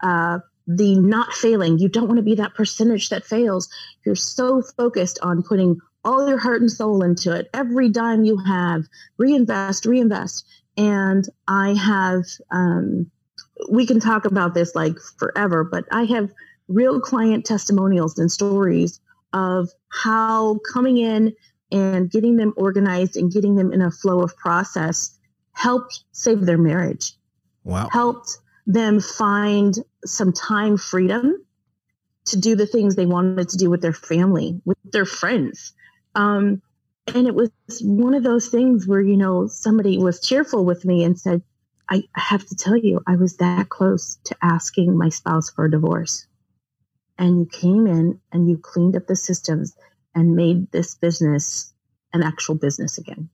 Uh, 0.02 0.40
the 0.68 0.96
not 0.96 1.34
failing. 1.34 1.80
You 1.80 1.90
don't 1.90 2.08
want 2.08 2.20
to 2.20 2.24
be 2.24 2.36
that 2.36 2.56
percentage 2.56 3.10
that 3.10 3.26
fails. 3.26 3.68
You're 4.06 4.16
so 4.16 4.62
focused 4.62 5.20
on 5.22 5.44
putting 5.44 5.82
all 6.06 6.30
your 6.30 6.38
heart 6.38 6.62
and 6.62 6.72
soul 6.72 7.04
into 7.04 7.36
it. 7.36 7.50
Every 7.54 7.90
dime 7.90 8.24
you 8.24 8.38
have, 8.38 8.86
reinvest, 9.18 9.86
reinvest. 9.86 10.46
And 10.78 11.28
I 11.46 11.74
have, 11.74 12.24
um, 12.50 13.12
we 13.70 13.86
can 13.86 14.00
talk 14.00 14.26
about 14.26 14.54
this 14.54 14.76
like 14.76 14.98
forever, 15.18 15.64
but 15.64 15.86
I 15.92 16.06
have 16.06 16.32
real 16.68 17.00
client 17.00 17.46
testimonials 17.46 18.18
and 18.18 18.32
stories 18.32 19.00
of 19.34 19.70
how 19.90 20.60
coming 20.72 20.98
in 20.98 21.34
and 21.72 22.10
getting 22.10 22.36
them 22.36 22.54
organized 22.58 23.16
and 23.16 23.32
getting 23.32 23.56
them 23.56 23.72
in 23.72 23.82
a 23.82 23.92
flow 23.92 24.22
of 24.22 24.36
process 24.38 25.18
helped 25.54 26.04
save 26.12 26.46
their 26.46 26.58
marriage. 26.58 27.14
Wow. 27.64 27.90
Helped 27.92 28.38
them 28.66 29.00
find 29.00 29.76
some 30.06 30.34
time 30.34 30.78
freedom 30.78 31.46
to 32.26 32.40
do 32.40 32.56
the 32.56 32.66
things 32.66 32.96
they 32.96 33.06
wanted 33.06 33.50
to 33.50 33.58
do 33.58 33.70
with 33.70 33.82
their 33.82 33.94
family, 33.94 34.62
with 34.66 34.78
their 34.84 35.06
friends. 35.06 35.74
Um, 36.16 36.62
and 37.08 37.28
it 37.28 37.36
was 37.36 37.50
one 37.82 38.14
of 38.14 38.24
those 38.24 38.50
things 38.50 38.88
where, 38.88 39.02
you 39.02 39.18
know, 39.18 39.48
somebody 39.48 39.98
was 39.98 40.22
cheerful 40.22 40.66
with 40.66 40.86
me 40.86 41.04
and 41.04 41.20
said, 41.20 41.42
I 41.92 42.04
have 42.16 42.46
to 42.46 42.56
tell 42.56 42.78
you, 42.78 43.02
I 43.06 43.18
was 43.18 43.36
that 43.38 43.68
close 43.68 44.18
to 44.24 44.38
asking 44.42 44.98
my 44.98 45.10
spouse 45.10 45.50
for 45.50 45.66
a 45.66 45.72
divorce. 45.72 46.26
And 47.18 47.40
you 47.40 47.46
came 47.46 47.86
in 47.86 48.22
and 48.32 48.50
you 48.50 48.58
cleaned 48.58 48.96
up 48.96 49.08
the 49.08 49.16
systems 49.16 49.76
and 50.16 50.36
made 50.36 50.72
this 50.72 50.96
business 50.96 51.74
an 52.14 52.24
actual 52.24 52.56
business 52.56 52.98
again. 52.98 53.30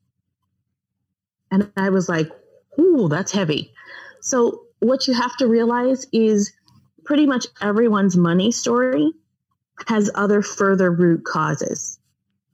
And 1.52 1.72
I 1.78 1.90
was 1.90 2.10
like, 2.10 2.32
ooh, 2.80 3.08
that's 3.08 3.32
heavy. 3.32 3.72
So, 4.22 4.64
what 4.80 5.08
you 5.08 5.14
have 5.14 5.36
to 5.38 5.48
realize 5.48 6.08
is 6.12 6.52
pretty 7.06 7.26
much 7.26 7.48
everyone's 7.62 8.18
money 8.18 8.52
story 8.52 9.12
has 9.88 10.12
other 10.16 10.42
further 10.42 10.92
root 10.92 11.24
causes 11.24 12.00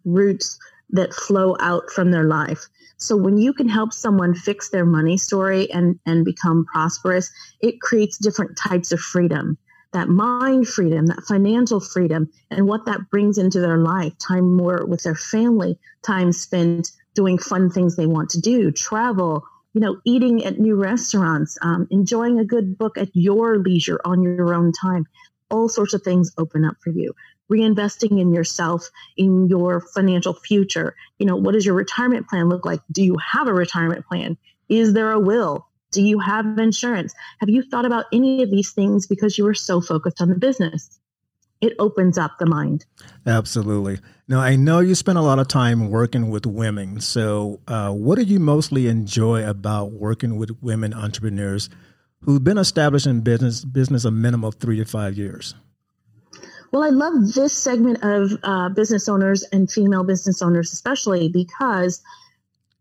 roots 0.05 0.59
that 0.89 1.13
flow 1.13 1.55
out 1.59 1.89
from 1.89 2.11
their 2.11 2.25
life. 2.25 2.67
So 2.97 3.17
when 3.17 3.37
you 3.37 3.53
can 3.53 3.67
help 3.67 3.93
someone 3.93 4.33
fix 4.33 4.69
their 4.69 4.85
money 4.85 5.17
story 5.17 5.69
and 5.71 5.99
and 6.05 6.23
become 6.23 6.65
prosperous, 6.65 7.31
it 7.61 7.81
creates 7.81 8.17
different 8.17 8.57
types 8.57 8.91
of 8.91 8.99
freedom 8.99 9.57
that 9.93 10.09
mind 10.09 10.67
freedom, 10.67 11.05
that 11.05 11.23
financial 11.27 11.79
freedom, 11.79 12.29
and 12.51 12.67
what 12.67 12.85
that 12.85 13.09
brings 13.09 13.37
into 13.37 13.59
their 13.59 13.77
life 13.77 14.13
time 14.17 14.55
more 14.55 14.85
with 14.85 15.03
their 15.03 15.15
family, 15.15 15.77
time 16.01 16.31
spent 16.31 16.91
doing 17.13 17.37
fun 17.37 17.69
things 17.69 17.95
they 17.95 18.07
want 18.07 18.29
to 18.31 18.41
do, 18.41 18.71
travel, 18.71 19.43
you 19.73 19.81
know, 19.81 19.99
eating 20.03 20.43
at 20.43 20.59
new 20.59 20.75
restaurants, 20.75 21.57
um, 21.61 21.87
enjoying 21.91 22.39
a 22.39 22.45
good 22.45 22.77
book 22.77 22.97
at 22.97 23.09
your 23.13 23.59
leisure 23.59 24.01
on 24.03 24.21
your 24.21 24.53
own 24.53 24.71
time. 24.71 25.05
All 25.49 25.69
sorts 25.69 25.93
of 25.93 26.01
things 26.01 26.33
open 26.37 26.65
up 26.65 26.75
for 26.83 26.89
you. 26.89 27.13
Reinvesting 27.53 28.19
in 28.19 28.33
yourself, 28.33 28.89
in 29.15 29.47
your 29.47 29.79
financial 29.79 30.33
future. 30.33 30.95
You 31.19 31.27
know, 31.27 31.35
what 31.35 31.51
does 31.51 31.65
your 31.65 31.75
retirement 31.75 32.27
plan 32.27 32.49
look 32.49 32.65
like? 32.65 32.81
Do 32.91 33.03
you 33.03 33.17
have 33.17 33.47
a 33.47 33.53
retirement 33.53 34.07
plan? 34.07 34.37
Is 34.69 34.93
there 34.93 35.11
a 35.11 35.19
will? 35.19 35.67
Do 35.91 36.01
you 36.01 36.17
have 36.17 36.57
insurance? 36.57 37.13
Have 37.39 37.49
you 37.49 37.61
thought 37.61 37.85
about 37.85 38.05
any 38.11 38.41
of 38.41 38.49
these 38.49 38.71
things 38.71 39.05
because 39.05 39.37
you 39.37 39.43
were 39.43 39.53
so 39.53 39.79
focused 39.79 40.19
on 40.19 40.29
the 40.29 40.35
business? 40.35 40.99
It 41.61 41.73
opens 41.77 42.17
up 42.17 42.39
the 42.39 42.47
mind. 42.47 42.85
Absolutely. 43.27 43.99
Now, 44.27 44.39
I 44.39 44.55
know 44.55 44.79
you 44.79 44.95
spend 44.95 45.19
a 45.19 45.21
lot 45.21 45.37
of 45.37 45.47
time 45.47 45.89
working 45.89 46.29
with 46.29 46.47
women. 46.47 46.99
So, 46.99 47.61
uh, 47.67 47.91
what 47.91 48.15
do 48.15 48.23
you 48.23 48.39
mostly 48.39 48.87
enjoy 48.87 49.47
about 49.47 49.91
working 49.91 50.37
with 50.37 50.49
women 50.61 50.93
entrepreneurs 50.93 51.69
who've 52.21 52.43
been 52.43 52.57
established 52.57 53.05
in 53.05 53.21
business 53.21 53.63
business 53.63 54.03
a 54.03 54.11
minimum 54.11 54.45
of 54.45 54.55
three 54.55 54.77
to 54.77 54.85
five 54.85 55.15
years? 55.15 55.53
Well, 56.73 56.83
I 56.83 56.89
love 56.89 57.35
this 57.35 57.55
segment 57.55 57.99
of 58.01 58.31
uh, 58.41 58.69
business 58.69 59.07
owners 59.07 59.43
and 59.43 59.71
female 59.71 60.03
business 60.03 60.41
owners, 60.41 60.73
especially 60.73 61.29
because 61.29 62.01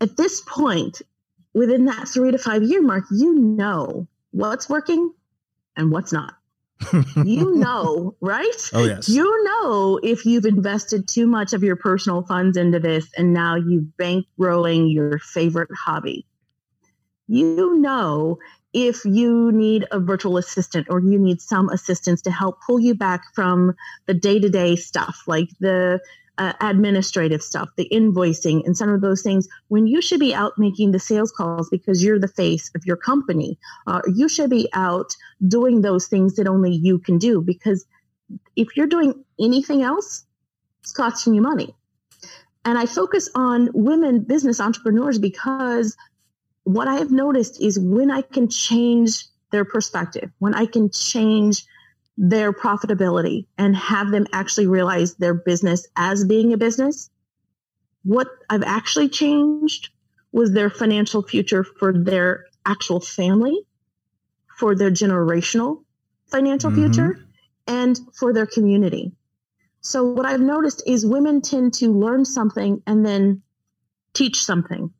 at 0.00 0.16
this 0.16 0.40
point, 0.40 1.02
within 1.52 1.84
that 1.84 2.08
three 2.08 2.30
to 2.30 2.38
five 2.38 2.62
year 2.62 2.80
mark, 2.80 3.04
you 3.11 3.34
know 3.34 4.08
what's 4.30 4.66
working 4.66 5.12
and 5.76 5.90
what's 5.90 6.11
not. 6.11 6.32
you 7.22 7.54
know, 7.54 8.16
right? 8.22 8.70
Oh, 8.72 8.82
yes. 8.82 9.11
You 9.11 9.44
know 9.44 10.00
if 10.02 10.25
you've 10.25 10.46
invested 10.46 11.06
too 11.06 11.26
much 11.26 11.52
of 11.52 11.62
your 11.62 11.76
personal 11.76 12.22
funds 12.22 12.56
into 12.56 12.80
this 12.80 13.06
and 13.18 13.34
now 13.34 13.56
you're 13.56 13.84
bankrolling 13.99 14.90
your 14.90 15.18
favorite 15.18 15.68
hobby. 15.76 16.25
You 17.28 17.78
know 17.78 18.38
if 18.73 19.05
you 19.05 19.52
need 19.52 19.87
a 19.91 20.00
virtual 20.00 20.37
assistant 20.38 20.87
or 20.91 21.00
you 21.00 21.19
need 21.19 21.41
some 21.41 21.69
assistance 21.69 22.23
to 22.23 22.31
help 22.31 22.61
pull 22.67 22.81
you 22.81 22.95
back 22.95 23.23
from 23.35 23.75
the 24.07 24.14
day 24.14 24.38
to 24.38 24.49
day 24.49 24.76
stuff 24.76 25.23
like 25.26 25.49
the 25.61 26.00
uh, 26.38 26.52
administrative 26.61 27.43
stuff, 27.43 27.69
the 27.76 27.88
invoicing, 27.93 28.64
and 28.64 28.76
some 28.76 28.88
of 28.88 29.00
those 29.00 29.23
things, 29.23 29.49
when 29.69 29.87
you 29.87 30.00
should 30.00 30.21
be 30.21 30.35
out 30.35 30.52
making 30.57 30.91
the 30.91 30.99
sales 30.99 31.31
calls 31.31 31.69
because 31.69 32.02
you're 32.02 32.19
the 32.19 32.29
face 32.29 32.71
of 32.75 32.85
your 32.87 32.97
company, 32.97 33.59
uh, 33.87 34.00
you 34.14 34.29
should 34.29 34.49
be 34.49 34.69
out 34.73 35.14
doing 35.47 35.83
those 35.83 36.07
things 36.07 36.37
that 36.37 36.49
only 36.49 36.73
you 36.73 36.99
can 36.99 37.19
do. 37.19 37.43
Because 37.43 37.85
if 38.57 38.76
you're 38.76 38.87
doing 38.87 39.25
anything 39.38 39.83
else, 39.83 40.25
it's 40.83 40.93
costing 40.93 41.35
you 41.35 41.43
money. 41.43 41.75
And 42.64 42.79
I 42.79 42.87
focus 42.87 43.29
on 43.35 43.71
women 43.75 44.21
business 44.21 44.61
entrepreneurs 44.61 45.19
because 45.19 45.97
what 46.64 46.88
I 46.88 46.97
have 46.97 47.11
noticed 47.11 47.61
is 47.61 47.78
when 47.78 48.11
I 48.11 48.23
can 48.23 48.49
change 48.49 49.25
their 49.50 49.64
perspective, 49.64 50.31
when 50.38 50.54
I 50.54 50.66
can 50.66 50.90
change 50.90 51.64
their 52.16 52.52
profitability 52.52 53.47
and 53.57 53.75
have 53.75 54.11
them 54.11 54.26
actually 54.33 54.66
realize 54.66 55.14
their 55.14 55.35
business 55.35 55.87
as 55.97 56.25
being 56.25 56.52
a 56.52 56.57
business. 56.57 57.11
What 58.04 58.28
I've 58.50 58.62
actually 58.62 59.09
changed 59.09 59.90
was 60.31 60.52
their 60.52 60.71
financial 60.71 61.23
future 61.23 61.64
for 61.64 61.92
their 61.92 62.47
actual 62.64 63.00
family, 63.00 63.59
for 64.59 64.75
their 64.75 64.90
generational 64.90 65.85
financial 66.26 66.71
mm-hmm. 66.71 66.92
future, 66.92 67.19
and 67.66 67.99
for 68.14 68.33
their 68.33 68.47
community. 68.47 69.12
So, 69.81 70.04
what 70.04 70.26
I've 70.26 70.40
noticed 70.40 70.83
is 70.87 71.04
women 71.04 71.40
tend 71.40 71.75
to 71.75 71.92
learn 71.92 72.25
something 72.25 72.83
and 72.87 73.04
then 73.04 73.42
teach 74.14 74.42
something, 74.42 74.92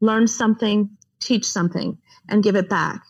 learn 0.00 0.26
something, 0.26 0.96
teach 1.22 1.44
something, 1.44 1.98
and 2.28 2.42
give 2.42 2.56
it 2.56 2.68
back. 2.68 3.00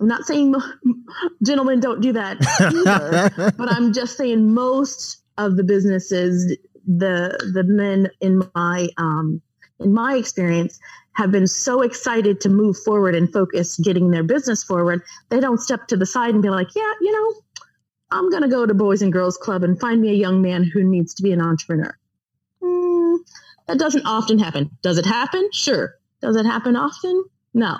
I'm 0.00 0.08
not 0.08 0.24
saying 0.24 0.54
gentlemen 1.44 1.80
don't 1.80 2.00
do 2.00 2.12
that 2.12 2.38
either, 2.72 3.52
but 3.58 3.70
I'm 3.70 3.92
just 3.92 4.16
saying 4.16 4.54
most 4.54 5.22
of 5.36 5.56
the 5.56 5.64
businesses, 5.64 6.56
the 6.86 7.38
the 7.54 7.64
men 7.64 8.08
in 8.20 8.42
my 8.54 8.88
um, 8.96 9.42
in 9.80 9.92
my 9.92 10.16
experience 10.16 10.78
have 11.18 11.32
been 11.32 11.48
so 11.48 11.82
excited 11.82 12.40
to 12.40 12.48
move 12.48 12.76
forward 12.78 13.14
and 13.14 13.32
focus 13.32 13.76
getting 13.78 14.10
their 14.10 14.22
business 14.22 14.62
forward, 14.62 15.02
they 15.30 15.40
don't 15.40 15.58
step 15.58 15.88
to 15.88 15.96
the 15.96 16.06
side 16.06 16.32
and 16.32 16.42
be 16.44 16.48
like, 16.48 16.68
yeah, 16.76 16.92
you 17.00 17.12
know, 17.12 17.40
I'm 18.12 18.30
going 18.30 18.42
to 18.42 18.48
go 18.48 18.64
to 18.64 18.72
Boys 18.72 19.02
and 19.02 19.12
Girls 19.12 19.36
Club 19.36 19.64
and 19.64 19.80
find 19.80 20.00
me 20.00 20.10
a 20.10 20.14
young 20.14 20.40
man 20.42 20.62
who 20.62 20.84
needs 20.84 21.14
to 21.14 21.24
be 21.24 21.32
an 21.32 21.40
entrepreneur. 21.40 21.98
Mm, 22.62 23.18
that 23.66 23.78
doesn't 23.78 24.06
often 24.06 24.38
happen. 24.38 24.70
Does 24.80 24.96
it 24.96 25.06
happen? 25.06 25.48
Sure. 25.52 25.96
Does 26.20 26.36
it 26.36 26.46
happen 26.46 26.76
often? 26.76 27.24
No. 27.54 27.76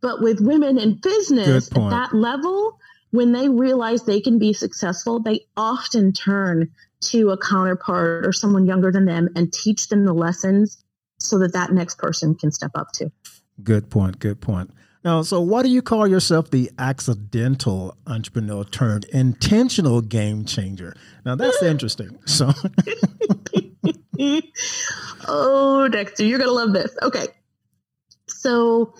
But 0.00 0.20
with 0.20 0.40
women 0.40 0.78
in 0.78 0.94
business 0.94 1.68
at 1.68 1.90
that 1.90 2.14
level, 2.14 2.78
when 3.10 3.32
they 3.32 3.48
realize 3.48 4.02
they 4.02 4.20
can 4.20 4.38
be 4.38 4.52
successful, 4.52 5.20
they 5.20 5.46
often 5.56 6.12
turn 6.12 6.70
to 7.00 7.30
a 7.30 7.38
counterpart 7.38 8.26
or 8.26 8.32
someone 8.32 8.66
younger 8.66 8.90
than 8.90 9.04
them 9.04 9.28
and 9.36 9.52
teach 9.52 9.88
them 9.88 10.04
the 10.04 10.12
lessons 10.12 10.82
so 11.18 11.38
that 11.38 11.52
that 11.52 11.72
next 11.72 11.98
person 11.98 12.34
can 12.34 12.50
step 12.50 12.72
up 12.74 12.88
to. 12.94 13.10
Good 13.62 13.88
point. 13.90 14.18
Good 14.18 14.40
point. 14.40 14.70
Now, 15.04 15.22
so 15.22 15.40
why 15.40 15.62
do 15.62 15.68
you 15.68 15.82
call 15.82 16.08
yourself 16.08 16.50
the 16.50 16.70
accidental 16.78 17.96
entrepreneur 18.06 18.64
turned 18.64 19.04
intentional 19.06 20.00
game 20.00 20.44
changer? 20.46 20.96
Now, 21.26 21.36
that's 21.36 21.62
interesting. 21.62 22.18
So, 22.24 22.50
oh, 25.28 25.88
Dexter, 25.88 26.24
you're 26.24 26.38
going 26.38 26.48
to 26.48 26.54
love 26.54 26.72
this. 26.72 26.96
Okay. 27.02 27.26
So, 28.28 28.94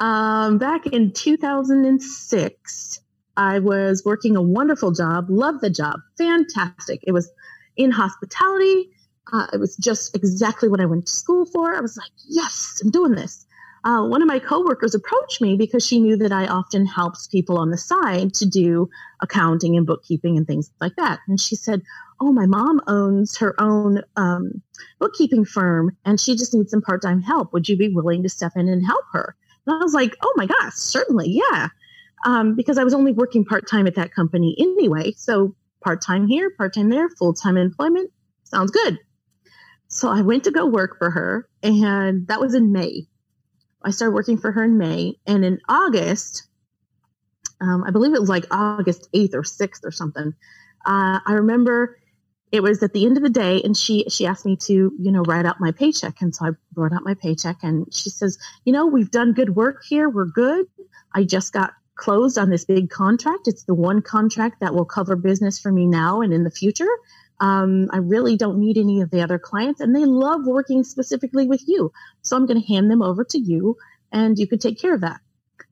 um, 0.00 0.58
back 0.58 0.86
in 0.86 1.12
2006, 1.12 3.00
I 3.36 3.58
was 3.58 4.04
working 4.04 4.36
a 4.36 4.42
wonderful 4.42 4.92
job, 4.92 5.26
loved 5.28 5.60
the 5.60 5.70
job, 5.70 6.00
fantastic. 6.18 7.00
It 7.06 7.12
was 7.12 7.30
in 7.76 7.90
hospitality. 7.90 8.90
Uh, 9.32 9.46
it 9.52 9.60
was 9.60 9.76
just 9.76 10.16
exactly 10.16 10.68
what 10.68 10.80
I 10.80 10.86
went 10.86 11.06
to 11.06 11.12
school 11.12 11.46
for. 11.46 11.74
I 11.74 11.80
was 11.80 11.96
like, 11.96 12.10
yes, 12.28 12.80
I'm 12.82 12.90
doing 12.90 13.12
this. 13.12 13.46
Uh, 13.82 14.04
one 14.06 14.20
of 14.20 14.28
my 14.28 14.38
coworkers 14.38 14.94
approached 14.94 15.40
me 15.40 15.56
because 15.56 15.86
she 15.86 16.00
knew 16.00 16.16
that 16.18 16.32
I 16.32 16.46
often 16.46 16.84
helped 16.84 17.30
people 17.30 17.56
on 17.56 17.70
the 17.70 17.78
side 17.78 18.34
to 18.34 18.46
do 18.46 18.90
accounting 19.22 19.76
and 19.76 19.86
bookkeeping 19.86 20.36
and 20.36 20.46
things 20.46 20.70
like 20.80 20.96
that. 20.96 21.20
And 21.28 21.40
she 21.40 21.56
said, 21.56 21.80
Oh, 22.20 22.32
my 22.32 22.46
mom 22.46 22.80
owns 22.86 23.36
her 23.38 23.54
own 23.60 24.02
um, 24.16 24.62
bookkeeping 24.98 25.44
firm 25.44 25.96
and 26.04 26.20
she 26.20 26.36
just 26.36 26.54
needs 26.54 26.70
some 26.70 26.82
part 26.82 27.02
time 27.02 27.22
help. 27.22 27.52
Would 27.52 27.68
you 27.68 27.76
be 27.76 27.88
willing 27.88 28.22
to 28.22 28.28
step 28.28 28.52
in 28.56 28.68
and 28.68 28.84
help 28.84 29.04
her? 29.12 29.36
And 29.66 29.74
I 29.74 29.82
was 29.82 29.94
like, 29.94 30.16
oh 30.22 30.32
my 30.36 30.46
gosh, 30.46 30.74
certainly, 30.74 31.30
yeah. 31.30 31.68
Um, 32.26 32.54
because 32.54 32.76
I 32.76 32.84
was 32.84 32.92
only 32.92 33.12
working 33.12 33.44
part 33.44 33.68
time 33.68 33.86
at 33.86 33.94
that 33.94 34.12
company 34.12 34.54
anyway. 34.58 35.12
So 35.16 35.54
part 35.82 36.02
time 36.02 36.26
here, 36.26 36.50
part 36.50 36.74
time 36.74 36.90
there, 36.90 37.08
full 37.08 37.32
time 37.32 37.56
employment 37.56 38.10
sounds 38.44 38.70
good. 38.70 38.98
So 39.88 40.08
I 40.08 40.20
went 40.20 40.44
to 40.44 40.50
go 40.50 40.66
work 40.66 40.98
for 40.98 41.10
her, 41.10 41.48
and 41.62 42.26
that 42.28 42.40
was 42.40 42.54
in 42.54 42.70
May. 42.70 43.08
I 43.82 43.90
started 43.90 44.14
working 44.14 44.38
for 44.38 44.52
her 44.52 44.62
in 44.62 44.78
May, 44.78 45.16
and 45.26 45.44
in 45.44 45.58
August, 45.68 46.46
um, 47.60 47.82
I 47.84 47.90
believe 47.90 48.14
it 48.14 48.20
was 48.20 48.28
like 48.28 48.46
August 48.50 49.08
8th 49.12 49.34
or 49.34 49.42
6th 49.42 49.84
or 49.84 49.90
something. 49.90 50.32
Uh, 50.86 51.20
I 51.26 51.32
remember 51.32 51.98
it 52.52 52.62
was 52.62 52.82
at 52.82 52.92
the 52.92 53.06
end 53.06 53.16
of 53.16 53.22
the 53.22 53.30
day 53.30 53.60
and 53.62 53.76
she 53.76 54.04
she 54.08 54.26
asked 54.26 54.44
me 54.44 54.56
to 54.56 54.92
you 54.98 55.12
know 55.12 55.22
write 55.22 55.46
out 55.46 55.60
my 55.60 55.72
paycheck. 55.72 56.20
And 56.20 56.34
so 56.34 56.46
i 56.46 56.50
wrote 56.74 56.92
out 56.92 57.04
my 57.04 57.14
paycheck 57.14 57.58
and 57.62 57.92
she 57.92 58.10
says 58.10 58.38
you 58.64 58.72
know 58.72 58.86
we've 58.86 59.10
done 59.10 59.32
good 59.32 59.54
work 59.54 59.82
here. 59.88 60.08
We're 60.08 60.26
good. 60.26 60.66
I 61.14 61.24
just 61.24 61.52
got 61.52 61.72
closed 61.94 62.38
on 62.38 62.50
this 62.50 62.64
big 62.64 62.88
contract. 62.90 63.46
It's 63.46 63.64
the 63.64 63.74
one 63.74 64.02
contract 64.02 64.60
that 64.60 64.74
will 64.74 64.84
cover 64.84 65.16
business 65.16 65.58
for 65.58 65.70
me 65.70 65.86
now 65.86 66.22
and 66.22 66.32
in 66.32 66.44
the 66.44 66.50
future. 66.50 66.88
Um, 67.42 67.88
i 67.90 67.96
really 67.96 68.36
don't 68.36 68.58
need 68.58 68.76
any 68.76 69.00
of 69.00 69.10
the 69.10 69.22
other 69.22 69.38
clients 69.38 69.80
and 69.80 69.96
they 69.96 70.04
love 70.04 70.42
working 70.44 70.84
specifically 70.84 71.46
with 71.46 71.62
you. 71.66 71.92
So 72.22 72.36
i'm 72.36 72.46
going 72.46 72.60
to 72.60 72.66
hand 72.66 72.90
them 72.90 73.02
over 73.02 73.24
to 73.24 73.38
you 73.38 73.76
and 74.12 74.38
you 74.38 74.46
can 74.46 74.58
take 74.58 74.78
care 74.78 74.94
of 74.94 75.02
that. 75.02 75.20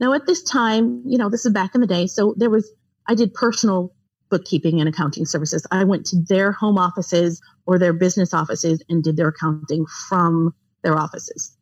Now 0.01 0.15
at 0.15 0.27
this 0.27 0.43
time 0.43 1.03
you 1.05 1.19
know 1.19 1.29
this 1.29 1.45
is 1.45 1.53
back 1.53 1.75
in 1.75 1.81
the 1.81 1.87
day 1.87 2.07
so 2.07 2.35
there 2.39 2.49
was 2.49 2.71
i 3.07 3.15
did 3.15 3.35
personal 3.35 3.93
bookkeeping 4.31 4.81
and 4.81 4.89
accounting 4.89 5.27
services. 5.27 5.67
I 5.71 5.85
went 5.85 6.07
to 6.07 6.17
their 6.29 6.53
home 6.53 6.79
offices 6.79 7.41
or 7.67 7.79
their 7.79 7.93
business 7.93 8.35
offices 8.35 8.83
and 8.89 9.03
did 9.03 9.17
their 9.17 9.29
accounting 9.29 9.87
from 10.09 10.55
their 10.83 10.99
offices. 10.99 11.57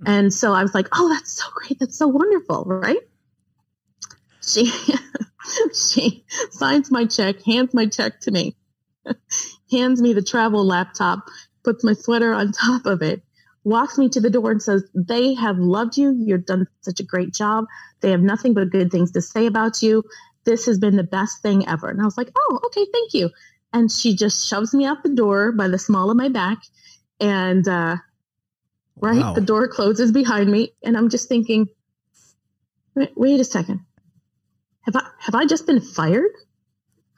Hmm. 0.00 0.08
And 0.08 0.34
so 0.34 0.52
I 0.52 0.62
was 0.62 0.74
like, 0.74 0.88
oh, 0.92 1.08
that's 1.08 1.32
so 1.32 1.46
great. 1.54 1.78
That's 1.78 1.98
so 1.98 2.08
wonderful. 2.08 2.64
Right. 2.64 3.00
She, 4.46 4.70
she 5.74 6.24
signs 6.50 6.90
my 6.90 7.06
check, 7.06 7.42
hands 7.42 7.74
my 7.74 7.86
check 7.86 8.20
to 8.20 8.30
me, 8.30 8.56
hands 9.70 10.00
me 10.00 10.12
the 10.12 10.22
travel 10.22 10.64
laptop, 10.64 11.24
puts 11.64 11.82
my 11.82 11.94
sweater 11.94 12.32
on 12.32 12.52
top 12.52 12.86
of 12.86 13.02
it, 13.02 13.22
walks 13.64 13.98
me 13.98 14.08
to 14.10 14.20
the 14.20 14.30
door 14.30 14.52
and 14.52 14.62
says, 14.62 14.84
They 14.94 15.34
have 15.34 15.58
loved 15.58 15.96
you. 15.96 16.12
You've 16.12 16.46
done 16.46 16.68
such 16.82 17.00
a 17.00 17.04
great 17.04 17.34
job. 17.34 17.64
They 18.00 18.12
have 18.12 18.20
nothing 18.20 18.54
but 18.54 18.70
good 18.70 18.92
things 18.92 19.10
to 19.12 19.20
say 19.20 19.46
about 19.46 19.82
you 19.82 20.04
this 20.46 20.64
has 20.64 20.78
been 20.78 20.96
the 20.96 21.02
best 21.02 21.42
thing 21.42 21.68
ever. 21.68 21.90
And 21.90 22.00
I 22.00 22.04
was 22.04 22.16
like, 22.16 22.30
oh, 22.34 22.60
okay, 22.66 22.86
thank 22.90 23.12
you. 23.12 23.30
And 23.72 23.92
she 23.92 24.16
just 24.16 24.48
shoves 24.48 24.72
me 24.72 24.86
out 24.86 25.02
the 25.02 25.14
door 25.14 25.52
by 25.52 25.68
the 25.68 25.78
small 25.78 26.10
of 26.10 26.16
my 26.16 26.28
back. 26.28 26.58
And, 27.20 27.68
uh, 27.68 27.96
right, 28.96 29.20
wow. 29.20 29.34
the 29.34 29.42
door 29.42 29.68
closes 29.68 30.12
behind 30.12 30.50
me. 30.50 30.72
And 30.82 30.96
I'm 30.96 31.10
just 31.10 31.28
thinking, 31.28 31.66
wait, 32.94 33.12
wait 33.16 33.40
a 33.40 33.44
second. 33.44 33.80
Have 34.82 34.96
I, 34.96 35.06
have 35.18 35.34
I 35.34 35.44
just 35.44 35.66
been 35.66 35.80
fired? 35.80 36.30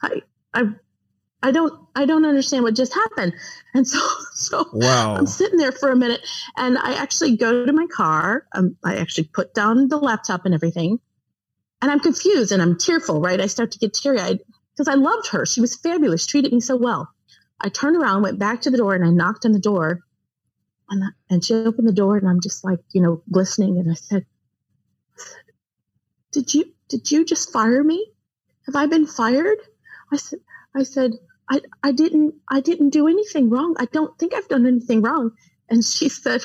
I, 0.01 0.21
I, 0.53 0.63
I 1.41 1.51
don't, 1.51 1.73
I 1.95 2.05
don't 2.05 2.25
understand 2.25 2.63
what 2.63 2.75
just 2.75 2.93
happened. 2.93 3.33
And 3.73 3.87
so, 3.87 3.99
so 4.33 4.65
wow. 4.73 5.15
I'm 5.15 5.27
sitting 5.27 5.57
there 5.59 5.71
for 5.71 5.91
a 5.91 5.95
minute 5.95 6.21
and 6.57 6.77
I 6.77 6.95
actually 6.95 7.37
go 7.37 7.65
to 7.65 7.71
my 7.71 7.85
car. 7.85 8.47
Um, 8.53 8.75
I 8.83 8.97
actually 8.97 9.29
put 9.31 9.53
down 9.53 9.87
the 9.87 9.97
laptop 9.97 10.45
and 10.45 10.53
everything 10.53 10.99
and 11.81 11.91
I'm 11.91 11.99
confused 11.99 12.51
and 12.51 12.61
I'm 12.61 12.77
tearful, 12.77 13.21
right? 13.21 13.39
I 13.39 13.47
start 13.47 13.71
to 13.71 13.79
get 13.79 13.93
teary 13.93 14.19
eyed 14.19 14.39
because 14.73 14.87
I 14.87 14.95
loved 14.95 15.27
her. 15.29 15.45
She 15.45 15.61
was 15.61 15.75
fabulous, 15.75 16.25
treated 16.25 16.51
me 16.51 16.59
so 16.59 16.75
well. 16.75 17.09
I 17.61 17.69
turned 17.69 17.97
around, 17.97 18.21
went 18.21 18.39
back 18.39 18.61
to 18.61 18.69
the 18.69 18.77
door, 18.77 18.93
and 18.93 19.05
I 19.05 19.09
knocked 19.09 19.45
on 19.45 19.51
the 19.51 19.59
door. 19.59 20.01
And, 20.89 21.03
and 21.29 21.43
she 21.43 21.53
opened 21.53 21.87
the 21.87 21.93
door, 21.93 22.17
and 22.17 22.27
I'm 22.27 22.41
just 22.41 22.63
like, 22.63 22.79
you 22.91 23.01
know, 23.01 23.21
glistening. 23.31 23.77
And 23.77 23.91
I 23.91 23.93
said, 23.93 24.25
"Did 26.31 26.53
you 26.53 26.65
did 26.87 27.11
you 27.11 27.25
just 27.25 27.51
fire 27.51 27.83
me? 27.83 28.11
Have 28.65 28.75
I 28.75 28.87
been 28.87 29.05
fired?" 29.05 29.59
I 30.11 30.17
said, 30.17 30.39
"I 30.73 30.83
said 30.83 31.11
I 31.49 31.61
I 31.83 31.91
didn't 31.91 32.35
I 32.49 32.61
didn't 32.61 32.89
do 32.89 33.07
anything 33.07 33.49
wrong. 33.49 33.75
I 33.77 33.85
don't 33.85 34.17
think 34.17 34.33
I've 34.33 34.47
done 34.47 34.65
anything 34.65 35.01
wrong." 35.01 35.31
And 35.69 35.83
she 35.85 36.09
said, 36.09 36.41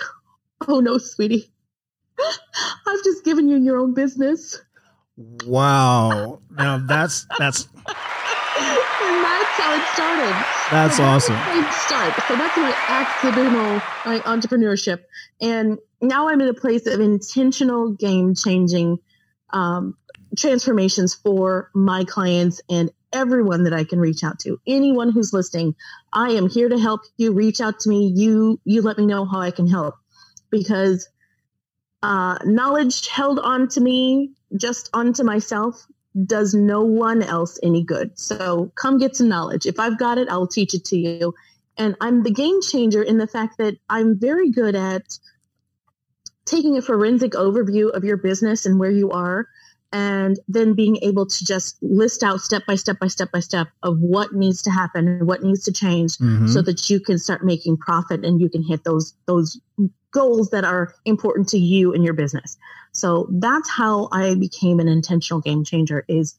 "Oh 0.69 0.81
no, 0.81 0.99
sweetie, 0.99 1.50
I've 2.87 3.05
just 3.05 3.25
given 3.25 3.49
you 3.49 3.57
your 3.57 3.79
own 3.79 3.95
business." 3.95 4.61
Wow. 5.16 6.40
Now 6.50 6.78
that's 6.78 7.26
that's 7.38 7.68
and 7.75 9.25
that's 9.25 9.54
how 9.59 9.75
it 9.75 9.85
started. 9.94 10.35
That's 10.71 10.99
awesome. 10.99 11.37
Start. 11.73 12.14
So 12.26 12.37
that's 12.37 12.56
my 12.56 12.75
accidental 12.88 13.80
my 14.04 14.21
entrepreneurship, 14.21 15.02
and 15.40 15.78
now 16.00 16.28
I'm 16.28 16.40
in 16.40 16.49
a 16.49 16.54
place 16.54 16.87
of 16.87 17.00
intentional 17.00 17.92
game 17.92 18.35
changing 18.35 18.99
um, 19.50 19.97
transformations 20.37 21.14
for 21.14 21.71
my 21.75 22.04
clients 22.04 22.61
and 22.68 22.90
everyone 23.12 23.64
that 23.64 23.73
I 23.73 23.85
can 23.85 24.00
reach 24.00 24.25
out 24.25 24.40
to. 24.40 24.59
Anyone 24.66 25.11
who's 25.11 25.33
listening, 25.33 25.76
I 26.12 26.30
am 26.30 26.49
here 26.49 26.68
to 26.68 26.78
help 26.78 27.02
you. 27.16 27.33
Reach 27.33 27.61
out 27.61 27.78
to 27.80 27.88
me. 27.88 28.12
You 28.14 28.61
you 28.64 28.83
let 28.83 28.99
me 28.99 29.06
know 29.06 29.25
how 29.25 29.40
I 29.40 29.52
can 29.52 29.68
help 29.68 29.94
because 30.50 31.09
uh, 32.04 32.37
knowledge 32.44 33.08
held 33.08 33.38
on 33.38 33.66
to 33.66 33.80
me 33.80 34.30
just 34.54 34.90
unto 34.92 35.25
myself 35.25 35.87
does 36.26 36.52
no 36.54 36.82
one 36.82 37.23
else 37.23 37.58
any 37.62 37.82
good. 37.82 38.18
So 38.18 38.70
come 38.75 38.99
get 38.99 39.16
some 39.16 39.28
knowledge. 39.28 39.64
If 39.64 39.80
I've 39.80 39.99
got 39.99 40.18
it, 40.18 40.28
I'll 40.28 40.46
teach 40.46 40.75
it 40.75 40.84
to 40.87 40.99
you. 40.99 41.34
And 41.78 41.96
I'm 42.02 42.23
the 42.23 42.30
game 42.30 42.61
changer 42.61 43.02
in 43.02 43.16
the 43.16 43.26
fact 43.26 43.56
that 43.56 43.76
I'm 43.88 44.20
very 44.20 44.50
good 44.50 44.76
at 44.76 45.18
taking 46.44 46.76
a 46.76 46.82
forensic 46.82 47.32
overview 47.32 47.90
of 47.90 48.04
your 48.04 48.18
business 48.18 48.66
and 48.66 48.78
where 48.78 48.90
you 48.90 49.11
are 49.11 49.49
and 49.90 50.38
then 50.46 50.75
being 50.75 50.99
able 51.02 51.25
to 51.25 51.44
just 51.44 51.82
list 51.82 52.23
out 52.23 52.40
step 52.40 52.66
by 52.66 52.75
step 52.75 52.99
by 52.99 53.06
step 53.06 53.32
by 53.32 53.40
step 53.40 53.68
of 53.82 53.99
what 53.99 54.34
needs 54.34 54.61
to 54.61 54.70
happen 54.70 55.08
and 55.08 55.26
what 55.26 55.42
needs 55.42 55.64
to 55.64 55.73
change 55.73 56.18
mm-hmm. 56.18 56.49
so 56.49 56.61
that 56.61 56.90
you 56.90 57.00
can 57.00 57.18
start 57.18 57.42
making 57.44 57.78
profit 57.78 58.25
and 58.25 58.42
you 58.42 58.50
can 58.50 58.62
hit 58.62 58.84
those 58.84 59.14
those 59.26 59.58
goals 60.14 60.50
that 60.50 60.64
are 60.64 60.94
important 61.04 61.49
to 61.49 61.59
you 61.59 61.92
and 61.92 62.04
your 62.04 62.14
business. 62.14 62.56
So 62.92 63.26
that's 63.30 63.68
how 63.68 64.09
I 64.12 64.37
became 64.37 64.78
an 64.78 64.88
intentional 64.88 65.40
game 65.40 65.64
changer 65.64 66.04
is, 66.09 66.38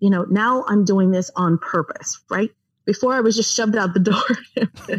you 0.00 0.10
know, 0.10 0.26
now 0.28 0.64
I'm 0.66 0.84
doing 0.84 1.12
this 1.12 1.30
on 1.36 1.58
purpose, 1.58 2.20
right? 2.28 2.50
Before 2.84 3.14
I 3.14 3.20
was 3.20 3.36
just 3.36 3.54
shoved 3.54 3.76
out 3.76 3.94
the 3.94 4.00
door, 4.00 4.98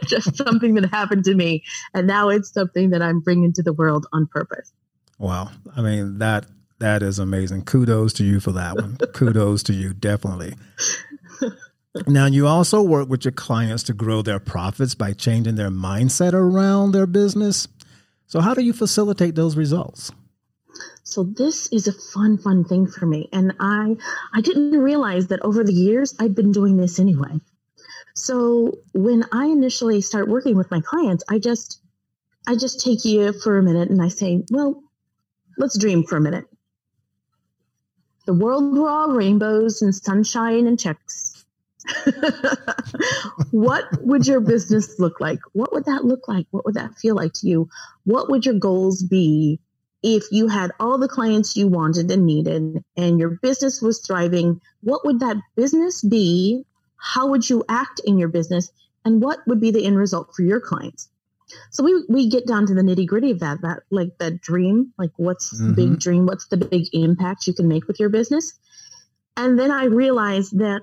just 0.06 0.36
something 0.36 0.74
that 0.74 0.88
happened 0.90 1.24
to 1.24 1.34
me. 1.34 1.64
And 1.92 2.06
now 2.06 2.28
it's 2.28 2.52
something 2.52 2.90
that 2.90 3.02
I'm 3.02 3.18
bringing 3.18 3.52
to 3.54 3.62
the 3.64 3.72
world 3.72 4.06
on 4.12 4.28
purpose. 4.28 4.72
Wow. 5.18 5.50
I 5.76 5.82
mean, 5.82 6.18
that 6.18 6.46
that 6.78 7.02
is 7.02 7.18
amazing. 7.18 7.64
Kudos 7.64 8.12
to 8.14 8.24
you 8.24 8.38
for 8.38 8.52
that 8.52 8.76
one. 8.76 8.96
Kudos 9.14 9.64
to 9.64 9.72
you, 9.72 9.92
definitely. 9.92 10.54
Now, 12.06 12.26
you 12.26 12.46
also 12.46 12.82
work 12.82 13.08
with 13.08 13.24
your 13.24 13.32
clients 13.32 13.82
to 13.84 13.92
grow 13.92 14.22
their 14.22 14.40
profits 14.40 14.94
by 14.94 15.12
changing 15.12 15.54
their 15.54 15.70
mindset 15.70 16.32
around 16.32 16.92
their 16.92 17.06
business. 17.06 17.68
So, 18.26 18.40
how 18.40 18.54
do 18.54 18.62
you 18.62 18.72
facilitate 18.72 19.34
those 19.34 19.56
results? 19.56 20.12
So 21.04 21.22
this 21.22 21.68
is 21.72 21.86
a 21.86 21.92
fun, 21.92 22.36
fun 22.36 22.64
thing 22.64 22.88
for 22.88 23.06
me, 23.06 23.28
and 23.32 23.54
I 23.60 23.96
I 24.34 24.40
didn't 24.40 24.72
realize 24.72 25.28
that 25.28 25.40
over 25.42 25.64
the 25.64 25.72
years 25.72 26.14
I'd 26.18 26.34
been 26.34 26.52
doing 26.52 26.76
this 26.76 26.98
anyway. 26.98 27.40
So 28.14 28.78
when 28.92 29.24
I 29.32 29.46
initially 29.46 30.00
start 30.00 30.28
working 30.28 30.56
with 30.56 30.70
my 30.70 30.80
clients, 30.80 31.22
I 31.28 31.38
just 31.38 31.80
I 32.46 32.56
just 32.56 32.80
take 32.80 33.04
you 33.04 33.32
for 33.32 33.56
a 33.56 33.62
minute 33.62 33.88
and 33.88 34.02
I 34.02 34.08
say, 34.08 34.44
well, 34.50 34.82
let's 35.56 35.78
dream 35.78 36.04
for 36.04 36.16
a 36.16 36.20
minute. 36.20 36.44
The 38.26 38.34
world 38.34 38.76
were 38.76 38.88
all 38.88 39.12
rainbows 39.12 39.82
and 39.82 39.94
sunshine 39.94 40.66
and 40.66 40.78
checks 40.78 41.25
what 43.50 43.84
would 44.02 44.26
your 44.26 44.40
business 44.40 44.98
look 44.98 45.20
like? 45.20 45.40
What 45.52 45.72
would 45.72 45.84
that 45.86 46.04
look 46.04 46.28
like? 46.28 46.46
What 46.50 46.64
would 46.64 46.74
that 46.74 46.96
feel 46.96 47.14
like 47.14 47.32
to 47.34 47.48
you? 47.48 47.68
What 48.04 48.30
would 48.30 48.44
your 48.44 48.58
goals 48.58 49.02
be 49.02 49.60
if 50.02 50.24
you 50.30 50.48
had 50.48 50.72
all 50.78 50.98
the 50.98 51.08
clients 51.08 51.56
you 51.56 51.68
wanted 51.68 52.10
and 52.10 52.26
needed 52.26 52.84
and 52.96 53.18
your 53.18 53.38
business 53.42 53.80
was 53.82 54.00
thriving? 54.00 54.60
What 54.82 55.04
would 55.04 55.20
that 55.20 55.36
business 55.56 56.02
be? 56.02 56.64
How 56.96 57.28
would 57.28 57.48
you 57.48 57.64
act 57.68 58.00
in 58.04 58.18
your 58.18 58.28
business? 58.28 58.70
And 59.04 59.22
what 59.22 59.38
would 59.46 59.60
be 59.60 59.70
the 59.70 59.84
end 59.84 59.96
result 59.96 60.34
for 60.34 60.42
your 60.42 60.60
clients? 60.60 61.08
So 61.70 61.84
we, 61.84 62.04
we 62.08 62.28
get 62.28 62.46
down 62.46 62.66
to 62.66 62.74
the 62.74 62.82
nitty 62.82 63.06
gritty 63.06 63.30
of 63.30 63.40
that, 63.40 63.62
that 63.62 63.82
like 63.90 64.18
that 64.18 64.40
dream, 64.40 64.92
like 64.98 65.12
what's 65.16 65.54
mm-hmm. 65.54 65.68
the 65.68 65.74
big 65.74 65.86
mm-hmm. 65.86 65.98
dream? 65.98 66.26
What's 66.26 66.46
the 66.46 66.56
big 66.56 66.86
impact 66.92 67.46
you 67.46 67.54
can 67.54 67.68
make 67.68 67.86
with 67.86 68.00
your 68.00 68.08
business? 68.08 68.52
And 69.36 69.58
then 69.58 69.70
I 69.70 69.84
realized 69.84 70.58
that 70.58 70.82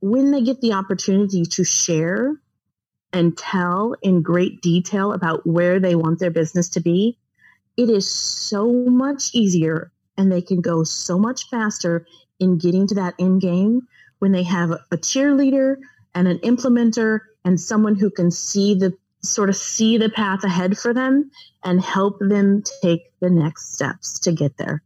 when 0.00 0.30
they 0.30 0.42
get 0.42 0.60
the 0.60 0.72
opportunity 0.72 1.44
to 1.44 1.64
share 1.64 2.36
and 3.12 3.36
tell 3.36 3.94
in 4.02 4.22
great 4.22 4.60
detail 4.60 5.12
about 5.12 5.46
where 5.46 5.80
they 5.80 5.94
want 5.94 6.18
their 6.18 6.30
business 6.30 6.68
to 6.70 6.80
be, 6.80 7.18
it 7.76 7.88
is 7.88 8.10
so 8.10 8.72
much 8.72 9.34
easier 9.34 9.92
and 10.16 10.30
they 10.30 10.42
can 10.42 10.60
go 10.60 10.84
so 10.84 11.18
much 11.18 11.48
faster 11.48 12.06
in 12.38 12.58
getting 12.58 12.86
to 12.86 12.96
that 12.96 13.14
end 13.18 13.40
game 13.40 13.82
when 14.18 14.32
they 14.32 14.42
have 14.42 14.70
a 14.70 14.96
cheerleader 14.96 15.76
and 16.14 16.28
an 16.28 16.38
implementer 16.38 17.20
and 17.44 17.60
someone 17.60 17.96
who 17.96 18.10
can 18.10 18.30
see 18.30 18.74
the 18.74 18.96
sort 19.22 19.48
of 19.48 19.56
see 19.56 19.98
the 19.98 20.10
path 20.10 20.44
ahead 20.44 20.78
for 20.78 20.92
them 20.92 21.30
and 21.64 21.80
help 21.80 22.18
them 22.20 22.62
take 22.82 23.02
the 23.20 23.30
next 23.30 23.74
steps 23.74 24.20
to 24.20 24.32
get 24.32 24.56
there. 24.56 24.82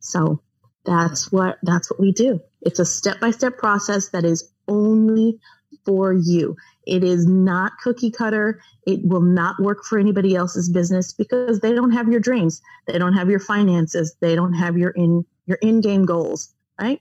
So 0.00 0.42
that's 0.84 1.30
what 1.30 1.58
that's 1.62 1.90
what 1.90 2.00
we 2.00 2.12
do. 2.12 2.40
It's 2.60 2.78
a 2.78 2.84
step-by-step 2.84 3.58
process 3.58 4.10
that 4.10 4.24
is 4.24 4.51
only 4.72 5.38
for 5.84 6.12
you. 6.12 6.56
It 6.86 7.04
is 7.04 7.26
not 7.26 7.72
cookie 7.82 8.10
cutter. 8.10 8.60
It 8.86 9.04
will 9.04 9.20
not 9.20 9.60
work 9.60 9.84
for 9.84 9.98
anybody 9.98 10.34
else's 10.34 10.68
business 10.68 11.12
because 11.12 11.60
they 11.60 11.74
don't 11.74 11.92
have 11.92 12.08
your 12.08 12.20
dreams. 12.20 12.60
They 12.86 12.98
don't 12.98 13.12
have 13.12 13.30
your 13.30 13.38
finances. 13.38 14.16
They 14.20 14.34
don't 14.34 14.54
have 14.54 14.76
your 14.76 14.90
in 14.90 15.24
your 15.46 15.58
in-game 15.62 16.04
goals, 16.04 16.52
right? 16.80 17.00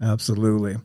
Absolutely. 0.00 0.76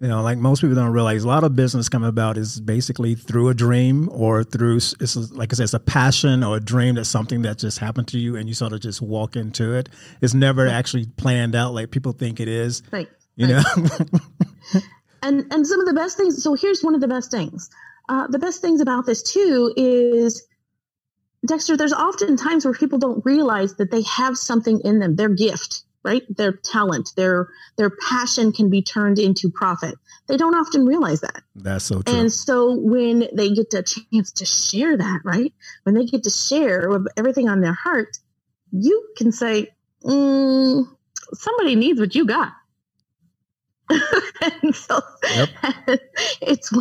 You 0.00 0.08
know, 0.08 0.22
like 0.22 0.36
most 0.38 0.60
people 0.60 0.76
don't 0.76 0.92
realize, 0.92 1.24
a 1.24 1.28
lot 1.28 1.42
of 1.42 1.56
business 1.56 1.88
come 1.88 2.04
about 2.04 2.36
is 2.36 2.60
basically 2.60 3.14
through 3.14 3.48
a 3.48 3.54
dream 3.54 4.10
or 4.12 4.44
through 4.44 4.76
it's 4.76 5.16
like 5.32 5.52
I 5.52 5.56
said, 5.56 5.64
it's 5.64 5.74
a 5.74 5.80
passion 5.80 6.44
or 6.44 6.58
a 6.58 6.60
dream 6.60 6.96
that's 6.96 7.08
something 7.08 7.42
that 7.42 7.58
just 7.58 7.78
happened 7.78 8.08
to 8.08 8.18
you 8.18 8.36
and 8.36 8.46
you 8.46 8.54
sort 8.54 8.72
of 8.72 8.80
just 8.80 9.00
walk 9.00 9.36
into 9.36 9.72
it. 9.72 9.88
It's 10.20 10.34
never 10.34 10.66
actually 10.66 11.06
planned 11.06 11.54
out 11.54 11.72
like 11.72 11.90
people 11.92 12.12
think 12.12 12.40
it 12.40 12.48
is. 12.48 12.82
Right. 12.92 13.08
You 13.36 13.54
right. 13.54 13.64
know. 13.78 14.80
and 15.26 15.52
and 15.52 15.66
some 15.66 15.80
of 15.80 15.86
the 15.86 15.94
best 15.94 16.16
things. 16.16 16.42
So 16.42 16.54
here's 16.54 16.82
one 16.82 16.94
of 16.94 17.00
the 17.00 17.08
best 17.08 17.30
things. 17.30 17.68
Uh, 18.08 18.26
the 18.28 18.38
best 18.38 18.60
things 18.60 18.80
about 18.80 19.06
this 19.06 19.22
too 19.22 19.72
is 19.76 20.46
Dexter. 21.44 21.76
There's 21.76 21.92
often 21.92 22.36
times 22.36 22.64
where 22.64 22.74
people 22.74 22.98
don't 22.98 23.24
realize 23.24 23.74
that 23.76 23.90
they 23.90 24.02
have 24.02 24.38
something 24.38 24.80
in 24.84 25.00
them, 25.00 25.16
their 25.16 25.28
gift, 25.28 25.82
right? 26.04 26.22
Their 26.36 26.52
talent, 26.52 27.10
their 27.16 27.48
their 27.76 27.90
passion 27.90 28.52
can 28.52 28.70
be 28.70 28.82
turned 28.82 29.18
into 29.18 29.50
profit. 29.50 29.96
They 30.28 30.36
don't 30.36 30.54
often 30.54 30.86
realize 30.86 31.20
that. 31.20 31.42
That's 31.54 31.84
so 31.84 32.02
true. 32.02 32.18
And 32.18 32.32
so 32.32 32.76
when 32.78 33.28
they 33.32 33.50
get 33.50 33.74
a 33.74 33.82
chance 33.82 34.32
to 34.32 34.44
share 34.44 34.96
that, 34.96 35.20
right? 35.24 35.52
When 35.82 35.94
they 35.94 36.04
get 36.04 36.24
to 36.24 36.30
share 36.30 36.88
everything 37.16 37.48
on 37.48 37.60
their 37.60 37.74
heart, 37.74 38.18
you 38.72 39.08
can 39.16 39.32
say, 39.32 39.74
mm, 40.04 40.84
"Somebody 41.34 41.74
needs 41.74 41.98
what 41.98 42.14
you 42.14 42.26
got." 42.26 42.52
and 44.62 44.74
so 44.74 45.00
yep. 45.34 45.48
it's 46.40 46.72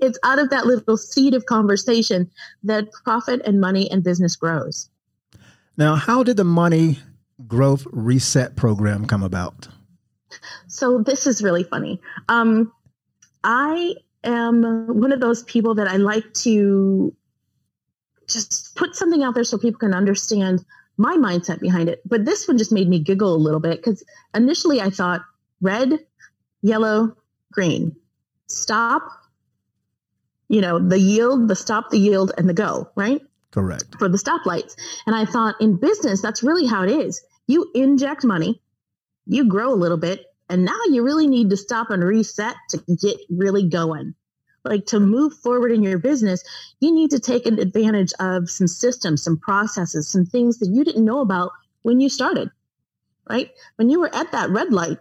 it's 0.00 0.18
out 0.22 0.38
of 0.38 0.50
that 0.50 0.66
little 0.66 0.96
seed 0.96 1.34
of 1.34 1.46
conversation 1.46 2.30
that 2.62 2.92
profit 3.04 3.42
and 3.44 3.60
money 3.60 3.90
and 3.90 4.04
business 4.04 4.36
grows. 4.36 4.88
Now, 5.76 5.94
how 5.96 6.22
did 6.22 6.36
the 6.36 6.44
money 6.44 6.98
growth 7.46 7.86
reset 7.90 8.56
program 8.56 9.06
come 9.06 9.22
about? 9.22 9.68
So 10.68 11.02
this 11.02 11.26
is 11.26 11.42
really 11.42 11.64
funny. 11.64 12.00
Um, 12.28 12.72
I 13.44 13.94
am 14.24 14.86
one 15.00 15.12
of 15.12 15.20
those 15.20 15.42
people 15.42 15.74
that 15.76 15.88
I 15.88 15.96
like 15.96 16.32
to 16.34 17.14
just 18.28 18.74
put 18.76 18.94
something 18.94 19.22
out 19.22 19.34
there 19.34 19.44
so 19.44 19.58
people 19.58 19.78
can 19.78 19.94
understand 19.94 20.64
my 20.96 21.16
mindset 21.16 21.60
behind 21.60 21.88
it. 21.88 22.00
But 22.04 22.24
this 22.24 22.46
one 22.46 22.58
just 22.58 22.72
made 22.72 22.88
me 22.88 22.98
giggle 22.98 23.34
a 23.34 23.36
little 23.36 23.60
bit 23.60 23.78
because 23.78 24.04
initially 24.34 24.80
I 24.80 24.90
thought 24.90 25.22
red, 25.60 25.98
yellow, 26.62 27.16
green. 27.52 27.96
Stop, 28.46 29.02
you 30.48 30.60
know, 30.60 30.78
the 30.78 30.98
yield, 30.98 31.48
the 31.48 31.56
stop, 31.56 31.90
the 31.90 31.98
yield, 31.98 32.32
and 32.36 32.48
the 32.48 32.54
go, 32.54 32.90
right? 32.94 33.20
Correct. 33.50 33.96
For 33.98 34.08
the 34.08 34.18
stoplights. 34.18 34.74
And 35.06 35.14
I 35.14 35.24
thought 35.24 35.60
in 35.60 35.76
business, 35.76 36.22
that's 36.22 36.42
really 36.42 36.66
how 36.66 36.82
it 36.82 36.90
is. 36.90 37.22
You 37.46 37.70
inject 37.74 38.24
money, 38.24 38.60
you 39.26 39.46
grow 39.46 39.72
a 39.72 39.74
little 39.74 39.96
bit, 39.96 40.26
and 40.48 40.64
now 40.64 40.78
you 40.90 41.02
really 41.02 41.26
need 41.26 41.50
to 41.50 41.56
stop 41.56 41.90
and 41.90 42.04
reset 42.04 42.56
to 42.70 42.78
get 43.00 43.16
really 43.30 43.68
going. 43.68 44.14
Like 44.64 44.86
to 44.86 45.00
move 45.00 45.34
forward 45.34 45.72
in 45.72 45.82
your 45.82 45.98
business, 45.98 46.44
you 46.80 46.92
need 46.92 47.10
to 47.10 47.18
take 47.18 47.46
advantage 47.46 48.12
of 48.20 48.48
some 48.48 48.68
systems, 48.68 49.22
some 49.22 49.38
processes, 49.38 50.08
some 50.08 50.24
things 50.24 50.58
that 50.58 50.68
you 50.68 50.84
didn't 50.84 51.04
know 51.04 51.20
about 51.20 51.50
when 51.82 52.00
you 52.00 52.08
started, 52.08 52.50
right? 53.28 53.50
When 53.76 53.90
you 53.90 53.98
were 53.98 54.14
at 54.14 54.30
that 54.32 54.50
red 54.50 54.72
light, 54.72 54.98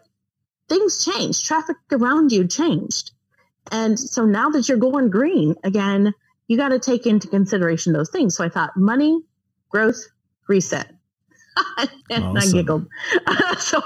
things 0.71 1.03
changed, 1.03 1.43
traffic 1.45 1.75
around 1.91 2.31
you 2.31 2.47
changed. 2.47 3.11
And 3.71 3.99
so 3.99 4.25
now 4.25 4.49
that 4.49 4.69
you're 4.69 4.77
going 4.77 5.09
green 5.09 5.55
again, 5.65 6.13
you 6.47 6.57
got 6.57 6.69
to 6.69 6.79
take 6.79 7.05
into 7.05 7.27
consideration 7.27 7.91
those 7.91 8.09
things. 8.09 8.35
So 8.35 8.45
I 8.45 8.49
thought 8.49 8.77
money, 8.77 9.21
growth, 9.69 10.07
reset. 10.47 10.89
and 12.09 12.23
awesome. 12.23 12.37
I 12.37 12.51
giggled. 12.51 12.87
so, 13.59 13.81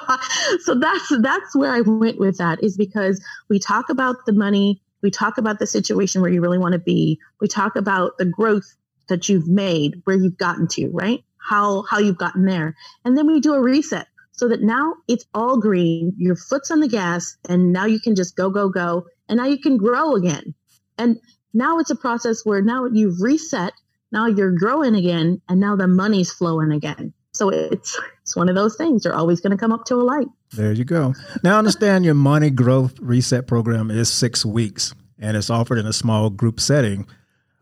so 0.60 0.76
that's 0.76 1.12
that's 1.22 1.56
where 1.56 1.72
I 1.72 1.82
went 1.82 2.20
with 2.20 2.38
that 2.38 2.64
is 2.64 2.78
because 2.78 3.24
we 3.50 3.58
talk 3.58 3.90
about 3.90 4.18
the 4.28 4.34
money, 4.34 4.82
we 5.02 5.10
talk 5.10 5.40
about 5.40 5.58
the 5.58 5.66
situation 5.66 6.22
where 6.22 6.32
you 6.32 6.42
really 6.42 6.60
want 6.60 6.74
to 6.74 6.80
be, 6.80 7.20
we 7.42 7.48
talk 7.48 7.76
about 7.76 8.20
the 8.20 8.26
growth 8.26 8.76
that 9.10 9.28
you've 9.28 9.48
made, 9.48 10.02
where 10.04 10.16
you've 10.16 10.38
gotten 10.38 10.68
to, 10.70 10.90
right? 10.90 11.24
How 11.38 11.84
how 11.90 11.98
you've 11.98 12.20
gotten 12.20 12.46
there, 12.46 12.76
and 13.04 13.18
then 13.18 13.26
we 13.26 13.40
do 13.40 13.56
a 13.56 13.62
reset 13.62 14.08
so 14.36 14.50
that 14.50 14.62
now 14.62 14.96
it's 15.08 15.26
all 15.34 15.58
green. 15.58 16.14
Your 16.18 16.36
foot's 16.36 16.72
on 16.72 16.80
the 16.80 16.88
gas, 16.88 17.38
and 17.48 17.72
now 17.72 17.86
you 17.86 18.00
can 18.00 18.16
just 18.16 18.36
go 18.36 18.50
go 18.50 18.70
go, 18.70 19.06
and 19.30 19.38
now 19.38 19.46
you 19.46 19.60
can 19.60 19.78
grow 19.78 20.16
again. 20.16 20.54
And 20.98 21.20
now 21.54 21.80
it's 21.80 21.90
a 21.90 21.96
process 21.96 22.46
where 22.46 22.62
now 22.62 22.86
you've 22.86 23.22
reset, 23.22 23.74
now 24.12 24.28
you're 24.28 24.52
growing 24.52 24.96
again, 24.96 25.42
and 25.50 25.60
now 25.60 25.76
the 25.76 25.88
money's 25.88 26.32
flowing 26.32 26.72
again. 26.72 27.14
So 27.34 27.50
it's 27.50 28.00
it's 28.22 28.36
one 28.36 28.50
of 28.50 28.56
those 28.56 28.78
things. 28.78 29.04
You're 29.04 29.14
always 29.14 29.42
going 29.42 29.52
to 29.52 29.58
come 29.58 29.74
up 29.74 29.86
to 29.86 29.96
a 29.96 30.04
light. 30.04 30.28
There 30.52 30.72
you 30.72 30.86
go. 30.86 31.14
Now, 31.44 31.56
I 31.56 31.60
understand 31.60 32.06
your 32.06 32.14
money 32.14 32.50
growth 32.50 32.98
reset 33.00 33.46
program 33.46 33.92
is 33.92 34.10
six 34.10 34.46
weeks 34.46 34.94
and 35.20 35.36
it's 35.36 35.50
offered 35.50 35.78
in 35.78 35.86
a 35.86 35.94
small 35.94 36.30
group 36.30 36.60
setting. 36.60 37.08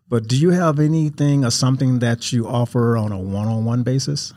But 0.08 0.28
do 0.28 0.38
you 0.38 0.52
have 0.52 0.80
anything 0.80 1.44
or 1.44 1.50
something 1.50 2.00
that 2.00 2.32
you 2.32 2.48
offer 2.48 2.96
on 2.96 3.12
a 3.12 3.18
one 3.18 3.48
on 3.48 3.66
one 3.66 3.84
basis? 3.84 4.32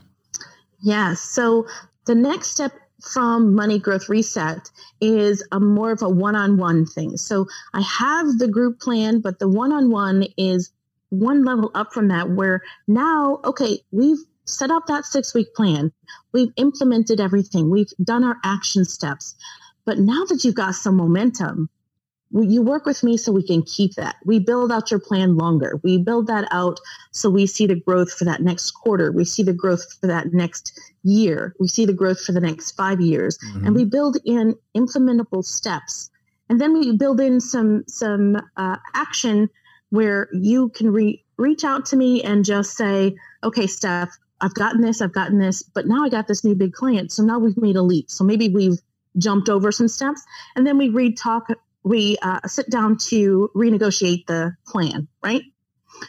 Yes. 0.80 1.20
So 1.20 1.66
the 2.06 2.14
next 2.14 2.50
step 2.50 2.72
from 3.02 3.54
Money 3.54 3.78
Growth 3.78 4.08
Reset 4.08 4.70
is 5.00 5.46
a 5.52 5.60
more 5.60 5.92
of 5.92 6.02
a 6.02 6.08
one 6.08 6.34
on 6.34 6.56
one 6.56 6.86
thing. 6.86 7.16
So 7.16 7.46
I 7.74 7.82
have 7.82 8.38
the 8.38 8.48
group 8.48 8.80
plan, 8.80 9.20
but 9.20 9.38
the 9.38 9.48
one 9.48 9.72
on 9.72 9.90
one 9.90 10.24
is 10.38 10.72
one 11.10 11.44
level 11.44 11.70
up 11.74 11.92
from 11.92 12.08
that 12.08 12.30
where 12.30 12.62
now, 12.88 13.40
okay, 13.44 13.80
we've 13.90 14.18
set 14.44 14.70
up 14.70 14.86
that 14.86 15.04
six 15.04 15.34
week 15.34 15.54
plan. 15.54 15.92
We've 16.32 16.52
implemented 16.56 17.20
everything. 17.20 17.70
We've 17.70 17.92
done 18.02 18.24
our 18.24 18.36
action 18.44 18.84
steps. 18.84 19.34
But 19.84 19.98
now 19.98 20.24
that 20.24 20.44
you've 20.44 20.54
got 20.54 20.74
some 20.74 20.96
momentum, 20.96 21.68
you 22.42 22.62
work 22.62 22.86
with 22.86 23.02
me 23.02 23.16
so 23.16 23.32
we 23.32 23.46
can 23.46 23.62
keep 23.62 23.94
that. 23.94 24.16
We 24.24 24.38
build 24.38 24.72
out 24.72 24.90
your 24.90 25.00
plan 25.00 25.36
longer. 25.36 25.80
We 25.82 25.98
build 25.98 26.26
that 26.26 26.48
out 26.50 26.80
so 27.12 27.30
we 27.30 27.46
see 27.46 27.66
the 27.66 27.80
growth 27.80 28.12
for 28.12 28.24
that 28.24 28.42
next 28.42 28.72
quarter. 28.72 29.12
We 29.12 29.24
see 29.24 29.42
the 29.42 29.52
growth 29.52 29.84
for 30.00 30.06
that 30.08 30.32
next 30.32 30.78
year. 31.02 31.54
We 31.58 31.68
see 31.68 31.86
the 31.86 31.92
growth 31.92 32.20
for 32.20 32.32
the 32.32 32.40
next 32.40 32.72
five 32.72 33.00
years. 33.00 33.38
Mm-hmm. 33.38 33.66
And 33.66 33.76
we 33.76 33.84
build 33.84 34.18
in 34.24 34.54
implementable 34.76 35.44
steps. 35.44 36.10
And 36.48 36.60
then 36.60 36.72
we 36.72 36.96
build 36.96 37.20
in 37.20 37.40
some 37.40 37.84
some 37.88 38.36
uh, 38.56 38.76
action 38.94 39.48
where 39.90 40.28
you 40.32 40.68
can 40.70 40.92
re- 40.92 41.24
reach 41.36 41.64
out 41.64 41.86
to 41.86 41.96
me 41.96 42.22
and 42.22 42.44
just 42.44 42.76
say, 42.76 43.16
okay, 43.42 43.66
Steph, 43.66 44.10
I've 44.40 44.54
gotten 44.54 44.80
this, 44.80 45.00
I've 45.00 45.12
gotten 45.12 45.38
this, 45.38 45.62
but 45.62 45.86
now 45.86 46.04
I 46.04 46.08
got 46.08 46.26
this 46.28 46.44
new 46.44 46.54
big 46.54 46.72
client. 46.72 47.12
So 47.12 47.22
now 47.22 47.38
we've 47.38 47.56
made 47.56 47.76
a 47.76 47.82
leap. 47.82 48.10
So 48.10 48.24
maybe 48.24 48.48
we've 48.48 48.78
jumped 49.18 49.48
over 49.48 49.72
some 49.72 49.88
steps 49.88 50.22
and 50.54 50.66
then 50.66 50.76
we 50.76 50.88
read 50.88 51.16
talk, 51.16 51.48
we 51.86 52.16
uh, 52.20 52.40
sit 52.46 52.68
down 52.68 52.98
to 52.98 53.48
renegotiate 53.54 54.26
the 54.26 54.56
plan, 54.66 55.06
right? 55.22 55.42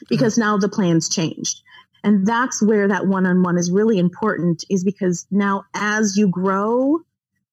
Because 0.10 0.34
mm-hmm. 0.34 0.42
now 0.42 0.58
the 0.58 0.70
plan's 0.70 1.08
changed. 1.08 1.62
And 2.04 2.26
that's 2.26 2.64
where 2.64 2.88
that 2.88 3.06
one 3.06 3.28
on 3.28 3.44
one 3.44 3.60
is 3.60 3.70
really 3.70 4.00
important, 4.00 4.64
is 4.72 4.84
because 4.84 5.28
now 5.30 5.66
as 5.76 6.18
you 6.18 6.30
grow, 6.30 7.02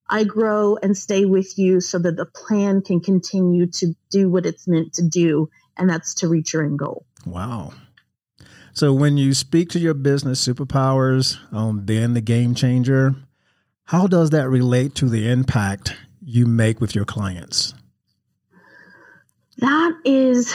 I 0.09 0.25
grow 0.25 0.79
and 0.83 0.97
stay 0.97 1.27
with 1.27 1.59
you 1.59 1.83
so 1.83 1.99
that 1.99 2.17
the 2.17 2.25
plan 2.25 2.81
can 2.81 3.01
continue 3.01 3.67
to 3.67 3.95
do 4.09 4.31
what 4.31 4.47
it's 4.47 4.67
meant 4.67 4.95
to 4.95 5.03
do, 5.03 5.51
and 5.77 5.91
that's 5.91 6.15
to 6.15 6.29
reach 6.29 6.55
your 6.55 6.65
end 6.65 6.79
goal. 6.79 7.05
Wow. 7.27 7.75
So 8.73 8.95
when 8.95 9.19
you 9.19 9.35
speak 9.35 9.69
to 9.71 9.79
your 9.79 9.95
business 9.95 10.47
superpowers 10.47 11.37
on 11.53 11.85
being 11.85 12.15
the 12.15 12.23
game 12.23 12.55
changer, 12.55 13.17
how 13.85 14.07
does 14.07 14.31
that 14.31 14.49
relate 14.49 14.95
to 14.97 15.11
the 15.11 15.29
impact 15.31 15.95
you 16.23 16.47
make 16.47 16.81
with 16.81 16.95
your 16.95 17.05
clients? 17.05 17.75
That 19.65 19.95
is, 20.05 20.55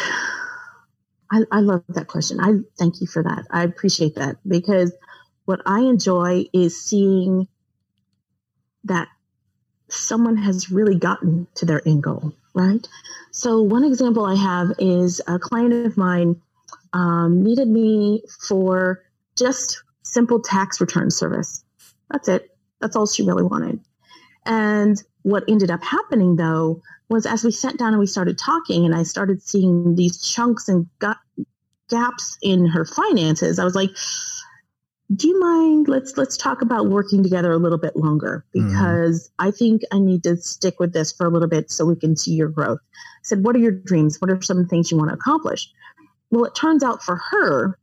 I, 1.32 1.42
I 1.52 1.62
love 1.62 1.84
that 1.90 2.06
question. 2.06 2.40
I 2.40 2.60
thank 2.78 3.02
you 3.02 3.08
for 3.08 3.24
that. 3.24 3.48
I 3.50 3.64
appreciate 3.64 4.14
that 4.16 4.38
because 4.48 4.94
what 5.46 5.62
I 5.66 5.80
enjoy 5.80 6.46
is 6.54 6.80
seeing 6.80 7.48
that 8.84 9.08
someone 9.88 10.38
has 10.38 10.70
really 10.70 10.94
gotten 10.94 11.48
to 11.56 11.66
their 11.66 11.82
end 11.88 12.04
goal, 12.04 12.36
right? 12.54 12.88
So, 13.32 13.64
one 13.64 13.84
example 13.84 14.26
I 14.26 14.36
have 14.36 14.74
is 14.78 15.22
a 15.28 15.40
client 15.40 15.88
of 15.88 15.98
mine 15.98 16.40
um, 16.94 17.42
needed 17.42 17.68
me 17.68 18.22
for 18.48 19.02
just 19.36 19.82
simple 20.04 20.40
tax 20.40 20.80
return 20.80 21.10
service. 21.10 21.64
That's 22.12 22.28
it. 22.28 22.56
That's 22.80 22.96
all 22.96 23.08
she 23.08 23.24
really 23.24 23.42
wanted. 23.42 23.80
And 24.50 25.02
what 25.22 25.46
ended 25.48 25.72
up 25.72 25.84
happening 25.84 26.36
though 26.36 26.82
was 27.08 27.26
as 27.26 27.44
we 27.44 27.52
sat 27.52 27.78
down 27.78 27.90
and 27.90 28.00
we 28.00 28.06
started 28.06 28.38
talking 28.38 28.86
and 28.86 28.94
I 28.94 29.04
started 29.04 29.42
seeing 29.42 29.96
these 29.96 30.22
chunks 30.22 30.68
and 30.68 30.88
gaps 31.90 32.38
in 32.42 32.66
her 32.66 32.84
finances, 32.84 33.60
I 33.60 33.64
was 33.64 33.76
like, 33.76 33.92
do 35.16 35.28
you 35.28 35.40
mind 35.40 35.88
let's 35.88 36.18
let's 36.18 36.38
talk 36.38 36.62
about 36.62 36.88
working 36.88 37.24
together 37.24 37.52
a 37.52 37.58
little 37.58 37.80
bit 37.80 37.96
longer 37.96 38.46
mm-hmm. 38.56 38.68
because 38.68 39.28
mm-hmm. 39.28 39.48
i 39.48 39.50
think 39.50 39.82
i 39.92 39.98
need 39.98 40.22
to 40.22 40.38
stick 40.38 40.80
with 40.80 40.94
this 40.94 41.12
for 41.12 41.26
a 41.26 41.32
little 41.32 41.48
bit 41.48 41.72
so 41.72 41.84
we 41.84 41.96
can 41.96 42.16
see 42.16 42.34
your 42.34 42.48
growth 42.48 42.78
I 42.94 43.24
said 43.24 43.44
what 43.44 43.56
are 43.56 43.60
your 43.60 43.72
dreams 43.72 44.22
what 44.22 44.30
are 44.30 44.40
some 44.40 44.68
things 44.68 44.92
you 44.92 44.98
want 44.98 45.10
to 45.10 45.16
accomplish 45.16 45.68
well, 46.32 46.46
it 46.46 46.56
turns 46.56 46.84
out 46.84 47.02
for 47.02 47.16
her, 47.32 47.78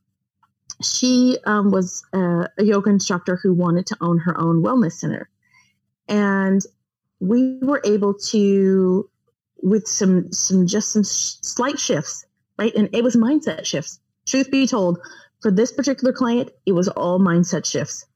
she 0.83 1.39
um, 1.47 1.71
was 1.71 2.05
a, 2.13 2.49
a 2.59 2.65
yoga 2.65 2.91
instructor 2.91 3.37
who 3.37 3.55
wanted 3.55 3.87
to 3.87 3.97
own 4.01 4.19
her 4.19 4.39
own 4.41 4.63
wellness 4.63 4.93
center. 4.93 5.29
And 6.09 6.63
we 7.21 7.59
were 7.63 7.81
able 7.85 8.15
to, 8.31 9.09
with 9.63 9.87
some, 9.87 10.33
some, 10.33 10.67
just 10.67 10.93
some 10.93 11.05
sh- 11.05 11.37
slight 11.43 11.79
shifts, 11.79 12.25
right? 12.59 12.75
And 12.75 12.89
it 12.93 13.03
was 13.03 13.17
mindset 13.17 13.65
shifts. 13.65 14.01
Truth 14.27 14.51
be 14.51 14.67
told, 14.67 14.99
for 15.43 15.51
this 15.51 15.73
particular 15.73 16.13
client, 16.13 16.51
it 16.65 16.73
was 16.73 16.89
all 16.89 17.19
mindset 17.19 17.67
shifts. 17.67 18.07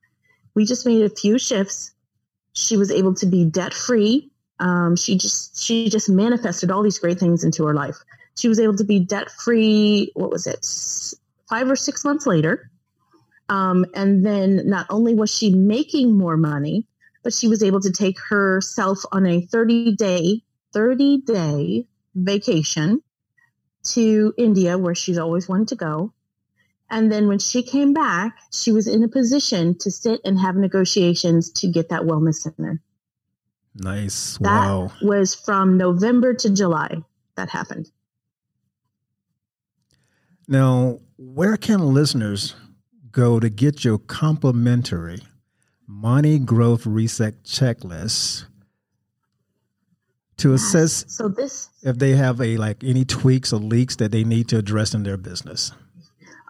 We 0.54 0.64
just 0.64 0.86
made 0.86 1.02
a 1.02 1.10
few 1.10 1.38
shifts. 1.38 1.92
She 2.52 2.76
was 2.76 2.90
able 2.90 3.14
to 3.14 3.26
be 3.26 3.44
debt 3.44 3.72
free. 3.72 4.30
Um, 4.58 4.96
she 4.96 5.16
just 5.16 5.62
she 5.62 5.88
just 5.88 6.08
manifested 6.08 6.70
all 6.70 6.82
these 6.82 6.98
great 6.98 7.18
things 7.18 7.44
into 7.44 7.64
her 7.64 7.74
life. 7.74 7.96
She 8.36 8.48
was 8.48 8.58
able 8.58 8.76
to 8.76 8.84
be 8.84 9.00
debt 9.00 9.30
free, 9.30 10.10
what 10.14 10.30
was 10.30 10.46
it, 10.46 10.66
five 11.48 11.70
or 11.70 11.76
six 11.76 12.04
months 12.04 12.26
later. 12.26 12.70
Um, 13.48 13.86
and 13.94 14.24
then 14.24 14.68
not 14.68 14.86
only 14.90 15.14
was 15.14 15.34
she 15.34 15.54
making 15.54 16.16
more 16.16 16.36
money, 16.36 16.86
but 17.22 17.32
she 17.32 17.48
was 17.48 17.62
able 17.62 17.80
to 17.80 17.92
take 17.92 18.18
herself 18.28 19.00
on 19.12 19.26
a 19.26 19.40
30 19.40 19.96
day, 19.96 20.42
30 20.72 21.18
day 21.18 21.86
vacation 22.14 23.02
to 23.82 24.34
India, 24.36 24.78
where 24.78 24.94
she's 24.94 25.18
always 25.18 25.48
wanted 25.48 25.68
to 25.68 25.76
go. 25.76 26.12
And 26.90 27.10
then 27.10 27.28
when 27.28 27.38
she 27.38 27.62
came 27.62 27.92
back, 27.92 28.36
she 28.52 28.72
was 28.72 28.88
in 28.88 29.04
a 29.04 29.08
position 29.08 29.78
to 29.78 29.90
sit 29.90 30.20
and 30.24 30.38
have 30.38 30.56
negotiations 30.56 31.50
to 31.52 31.68
get 31.68 31.88
that 31.90 32.02
wellness 32.02 32.36
center. 32.36 32.82
Nice. 33.74 34.38
That 34.38 34.66
wow. 34.66 34.92
was 35.00 35.34
from 35.34 35.76
November 35.76 36.34
to 36.34 36.50
July 36.50 36.96
that 37.36 37.48
happened. 37.48 37.90
Now, 40.48 40.98
where 41.16 41.56
can 41.56 41.94
listeners 41.94 42.56
go 43.12 43.38
to 43.38 43.48
get 43.48 43.84
your 43.84 43.98
complimentary 43.98 45.20
money 45.90 46.38
growth 46.38 46.86
reset 46.86 47.42
checklist 47.42 48.44
to 50.36 50.54
assess 50.54 51.04
so 51.08 51.28
this 51.28 51.68
if 51.82 51.98
they 51.98 52.12
have 52.12 52.40
a 52.40 52.56
like 52.56 52.84
any 52.84 53.04
tweaks 53.04 53.52
or 53.52 53.58
leaks 53.58 53.96
that 53.96 54.12
they 54.12 54.24
need 54.24 54.48
to 54.48 54.56
address 54.56 54.94
in 54.94 55.02
their 55.02 55.16
business. 55.16 55.72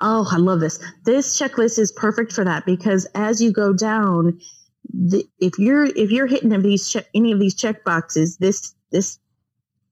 Oh, 0.03 0.27
I 0.31 0.37
love 0.37 0.61
this. 0.61 0.79
This 1.05 1.39
checklist 1.39 1.79
is 1.79 1.93
perfect 1.93 2.33
for 2.33 2.43
that 2.45 2.65
because 2.65 3.07
as 3.15 3.43
you 3.43 3.53
go 3.53 3.75
down, 3.75 4.41
the, 4.93 5.25
if 5.39 5.59
you're 5.59 5.85
if 5.85 6.11
you're 6.11 6.27
hitting 6.27 6.53
of 6.53 6.63
these 6.63 6.89
che- 6.89 7.07
any 7.15 7.33
of 7.33 7.41
these 7.41 7.55
check 7.55 7.85
boxes, 7.85 8.39
this 8.39 8.75
this 8.91 9.19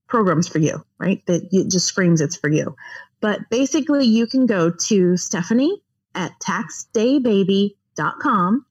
program's 0.06 0.48
for 0.48 0.58
you, 0.58 0.84
right? 0.98 1.24
That 1.26 1.48
it 1.52 1.70
just 1.70 1.86
screams 1.86 2.20
it's 2.20 2.36
for 2.36 2.48
you. 2.48 2.74
But 3.20 3.40
basically, 3.50 4.06
you 4.06 4.26
can 4.26 4.46
go 4.46 4.70
to 4.70 5.16
Stephanie 5.16 5.82
at 6.14 6.32
taxdaybaby.com, 6.40 8.66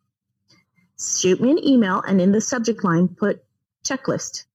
shoot 1.00 1.42
me 1.42 1.52
an 1.52 1.66
email, 1.66 2.02
and 2.02 2.20
in 2.20 2.32
the 2.32 2.42
subject 2.42 2.84
line, 2.84 3.08
put 3.08 3.44
checklist. 3.84 4.46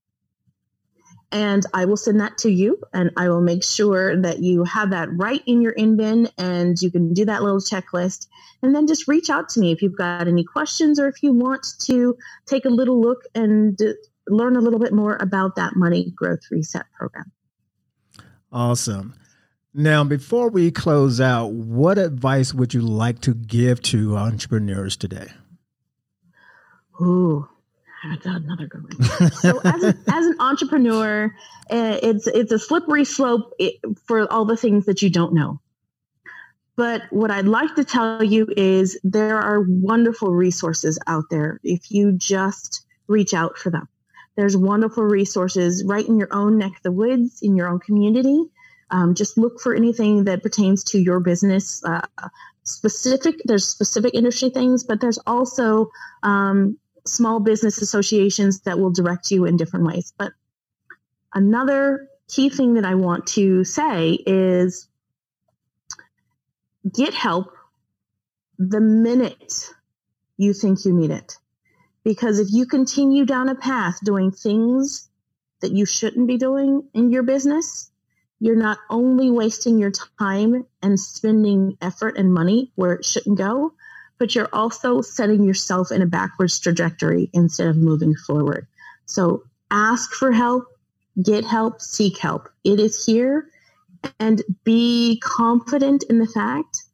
And 1.30 1.64
I 1.72 1.86
will 1.86 1.96
send 1.96 2.20
that 2.20 2.36
to 2.38 2.50
you, 2.50 2.78
and 2.92 3.10
I 3.16 3.28
will 3.30 3.40
make 3.40 3.64
sure 3.64 4.20
that 4.20 4.40
you 4.40 4.64
have 4.64 4.90
that 4.90 5.08
right 5.12 5.42
in 5.46 5.62
your 5.62 5.72
in 5.72 5.96
bin, 5.96 6.28
and 6.36 6.80
you 6.80 6.90
can 6.90 7.14
do 7.14 7.24
that 7.24 7.42
little 7.42 7.60
checklist. 7.60 8.26
And 8.62 8.74
then 8.74 8.86
just 8.86 9.08
reach 9.08 9.30
out 9.30 9.48
to 9.50 9.60
me 9.60 9.72
if 9.72 9.80
you've 9.80 9.96
got 9.96 10.28
any 10.28 10.44
questions 10.44 11.00
or 11.00 11.08
if 11.08 11.22
you 11.22 11.32
want 11.32 11.66
to 11.80 12.16
take 12.46 12.66
a 12.66 12.68
little 12.68 13.00
look 13.00 13.22
and 13.34 13.78
learn 14.28 14.56
a 14.56 14.60
little 14.60 14.78
bit 14.78 14.92
more 14.92 15.16
about 15.20 15.56
that 15.56 15.74
money 15.74 16.12
growth 16.14 16.40
reset 16.50 16.84
program. 16.96 17.32
Awesome. 18.52 19.14
Now, 19.74 20.04
before 20.04 20.50
we 20.50 20.70
close 20.70 21.18
out, 21.18 21.52
what 21.52 21.96
advice 21.96 22.52
would 22.52 22.74
you 22.74 22.82
like 22.82 23.22
to 23.22 23.32
give 23.32 23.80
to 23.84 24.18
entrepreneurs 24.18 24.98
today? 24.98 25.28
Ooh, 27.00 27.48
that's 28.04 28.26
another 28.26 28.66
good 28.66 28.82
one. 28.82 29.30
so, 29.30 29.60
as, 29.64 29.82
a, 29.82 29.88
as 30.12 30.26
an 30.26 30.36
entrepreneur, 30.40 31.34
eh, 31.70 31.98
it's 32.02 32.26
it's 32.26 32.52
a 32.52 32.58
slippery 32.58 33.04
slope 33.04 33.52
eh, 33.60 33.70
for 34.06 34.30
all 34.32 34.44
the 34.44 34.56
things 34.56 34.86
that 34.86 35.02
you 35.02 35.10
don't 35.10 35.34
know. 35.34 35.60
But 36.76 37.02
what 37.10 37.30
I'd 37.30 37.46
like 37.46 37.74
to 37.76 37.84
tell 37.84 38.22
you 38.22 38.48
is 38.56 38.98
there 39.04 39.38
are 39.38 39.60
wonderful 39.60 40.30
resources 40.30 40.98
out 41.06 41.24
there 41.30 41.60
if 41.62 41.90
you 41.90 42.12
just 42.12 42.84
reach 43.08 43.34
out 43.34 43.58
for 43.58 43.70
them. 43.70 43.88
There's 44.36 44.56
wonderful 44.56 45.04
resources 45.04 45.84
right 45.86 46.06
in 46.06 46.18
your 46.18 46.32
own 46.32 46.56
neck 46.58 46.72
of 46.76 46.82
the 46.82 46.92
woods, 46.92 47.40
in 47.42 47.56
your 47.56 47.68
own 47.68 47.80
community. 47.80 48.44
Um, 48.90 49.14
just 49.14 49.36
look 49.36 49.60
for 49.60 49.74
anything 49.74 50.24
that 50.24 50.42
pertains 50.42 50.84
to 50.84 50.98
your 50.98 51.20
business. 51.20 51.84
Uh, 51.84 52.00
specific, 52.62 53.36
there's 53.44 53.66
specific 53.66 54.14
industry 54.14 54.50
things, 54.50 54.84
but 54.84 55.00
there's 55.00 55.18
also 55.26 55.90
um, 56.22 56.78
small 57.06 57.40
business 57.40 57.82
associations 57.82 58.60
that 58.60 58.78
will 58.78 58.90
direct 58.90 59.30
you 59.30 59.44
in 59.44 59.56
different 59.56 59.86
ways. 59.86 60.12
But 60.16 60.32
another 61.34 62.08
key 62.28 62.48
thing 62.48 62.74
that 62.74 62.84
I 62.84 62.94
want 62.94 63.26
to 63.28 63.64
say 63.64 64.12
is 64.26 64.88
get 66.92 67.14
help 67.14 67.52
the 68.58 68.80
minute 68.80 69.70
you 70.36 70.52
think 70.52 70.84
you 70.84 70.92
need 70.92 71.10
it. 71.10 71.36
Because 72.04 72.38
if 72.38 72.48
you 72.50 72.66
continue 72.66 73.24
down 73.24 73.48
a 73.48 73.54
path 73.54 73.98
doing 74.02 74.32
things 74.32 75.08
that 75.60 75.72
you 75.72 75.86
shouldn't 75.86 76.26
be 76.26 76.36
doing 76.36 76.88
in 76.94 77.10
your 77.10 77.22
business, 77.22 77.90
you're 78.40 78.56
not 78.56 78.78
only 78.90 79.30
wasting 79.30 79.78
your 79.78 79.92
time 80.18 80.66
and 80.82 80.98
spending 80.98 81.76
effort 81.80 82.16
and 82.18 82.34
money 82.34 82.72
where 82.74 82.94
it 82.94 83.04
shouldn't 83.04 83.38
go, 83.38 83.72
but 84.22 84.36
you're 84.36 84.48
also 84.52 85.00
setting 85.00 85.42
yourself 85.42 85.90
in 85.90 86.00
a 86.00 86.06
backwards 86.06 86.60
trajectory 86.60 87.28
instead 87.32 87.66
of 87.66 87.76
moving 87.76 88.14
forward. 88.14 88.68
So 89.04 89.42
ask 89.68 90.12
for 90.12 90.30
help, 90.30 90.66
get 91.20 91.44
help, 91.44 91.80
seek 91.80 92.18
help. 92.18 92.48
It 92.62 92.78
is 92.78 93.04
here 93.04 93.48
and 94.20 94.40
be 94.62 95.20
confident 95.24 96.04
in 96.08 96.20
the 96.20 96.28
fact 96.28 96.84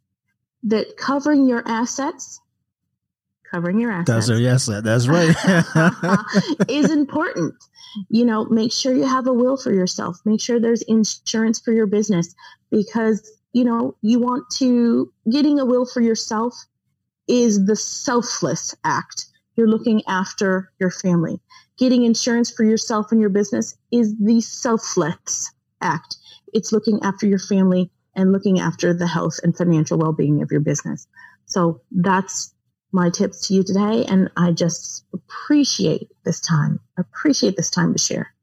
that 0.62 0.96
covering 0.96 1.46
your 1.46 1.62
assets 1.68 2.40
covering 3.44 3.78
your 3.78 3.92
assets. 3.92 4.28
That's 4.28 4.40
yes, 4.40 4.66
that's 4.66 5.06
right. 5.06 5.34
is 6.68 6.90
important. 6.90 7.54
You 8.08 8.24
know, 8.24 8.46
make 8.46 8.72
sure 8.72 8.94
you 8.94 9.06
have 9.06 9.26
a 9.26 9.34
will 9.34 9.58
for 9.58 9.72
yourself. 9.72 10.18
Make 10.24 10.40
sure 10.40 10.58
there's 10.58 10.82
insurance 10.82 11.60
for 11.60 11.72
your 11.72 11.86
business 11.86 12.34
because 12.70 13.30
you 13.52 13.64
know 13.64 13.96
you 14.00 14.18
want 14.18 14.44
to 14.56 15.12
getting 15.30 15.60
a 15.60 15.66
will 15.66 15.84
for 15.84 16.00
yourself 16.00 16.54
is 17.28 17.66
the 17.66 17.76
selfless 17.76 18.74
act. 18.84 19.26
You're 19.56 19.68
looking 19.68 20.02
after 20.06 20.72
your 20.80 20.90
family. 20.90 21.40
Getting 21.78 22.04
insurance 22.04 22.50
for 22.50 22.64
yourself 22.64 23.12
and 23.12 23.20
your 23.20 23.30
business 23.30 23.76
is 23.92 24.14
the 24.18 24.40
selfless 24.40 25.52
act. 25.80 26.16
It's 26.52 26.72
looking 26.72 27.00
after 27.02 27.26
your 27.26 27.38
family 27.38 27.90
and 28.14 28.32
looking 28.32 28.58
after 28.58 28.92
the 28.94 29.06
health 29.06 29.38
and 29.42 29.56
financial 29.56 29.98
well-being 29.98 30.42
of 30.42 30.50
your 30.50 30.60
business. 30.60 31.06
So 31.46 31.82
that's 31.92 32.52
my 32.92 33.10
tips 33.10 33.46
to 33.46 33.54
you 33.54 33.62
today. 33.62 34.04
And 34.08 34.30
I 34.36 34.52
just 34.52 35.04
appreciate 35.12 36.08
this 36.24 36.40
time, 36.40 36.80
appreciate 36.96 37.56
this 37.56 37.70
time 37.70 37.92
to 37.92 37.98
share. 37.98 38.34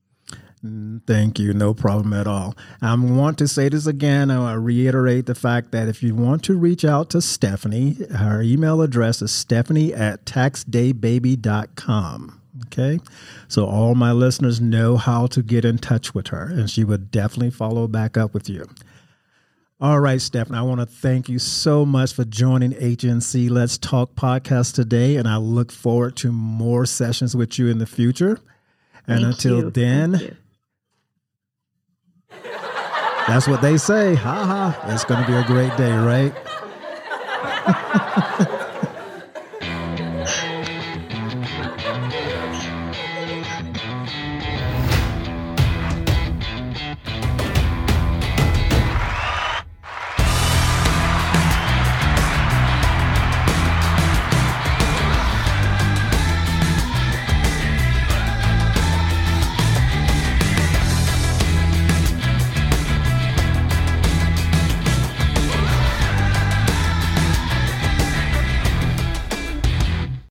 Mm, 0.65 1.01
thank 1.05 1.37
you. 1.39 1.53
No 1.53 1.73
problem 1.73 2.13
at 2.13 2.27
all. 2.27 2.55
I 2.81 2.93
want 2.95 3.37
to 3.37 3.47
say 3.47 3.69
this 3.69 3.85
again. 3.85 4.31
I 4.31 4.53
reiterate 4.53 5.27
the 5.27 5.35
fact 5.35 5.71
that 5.71 5.87
if 5.87 6.01
you 6.01 6.15
want 6.15 6.43
to 6.45 6.57
reach 6.57 6.83
out 6.83 7.11
to 7.11 7.21
Stephanie, 7.21 7.97
her 8.15 8.41
email 8.41 8.81
address 8.81 9.21
is 9.21 9.31
stephanie 9.31 9.93
at 9.93 10.25
taxdaybaby.com. 10.25 12.41
Okay. 12.67 12.99
So 13.47 13.65
all 13.65 13.95
my 13.95 14.11
listeners 14.11 14.61
know 14.61 14.97
how 14.97 15.27
to 15.27 15.41
get 15.43 15.63
in 15.65 15.77
touch 15.77 16.15
with 16.15 16.27
her, 16.27 16.45
and 16.45 16.69
she 16.69 16.83
would 16.83 17.11
definitely 17.11 17.51
follow 17.51 17.87
back 17.87 18.17
up 18.17 18.33
with 18.33 18.49
you. 18.49 18.65
All 19.81 19.99
right, 19.99 20.21
Stephanie, 20.21 20.57
I 20.57 20.61
want 20.61 20.79
to 20.79 20.85
thank 20.85 21.27
you 21.27 21.37
so 21.37 21.85
much 21.85 22.13
for 22.13 22.23
joining 22.23 22.71
HNC 22.71 23.49
Let's 23.49 23.77
Talk 23.77 24.15
podcast 24.15 24.73
today. 24.73 25.17
And 25.17 25.27
I 25.27 25.35
look 25.35 25.69
forward 25.69 26.15
to 26.17 26.31
more 26.31 26.85
sessions 26.85 27.35
with 27.35 27.59
you 27.59 27.67
in 27.67 27.79
the 27.79 27.85
future. 27.85 28.39
And 29.05 29.21
thank 29.21 29.35
until 29.35 29.65
you. 29.65 29.71
then, 29.71 30.37
that's 33.27 33.47
what 33.47 33.61
they 33.61 33.77
say. 33.77 34.15
Ha 34.15 34.45
ha. 34.45 34.91
It's 34.93 35.03
going 35.03 35.21
to 35.21 35.27
be 35.27 35.33
a 35.33 35.43
great 35.45 35.75
day, 35.77 35.91
right? 35.91 36.33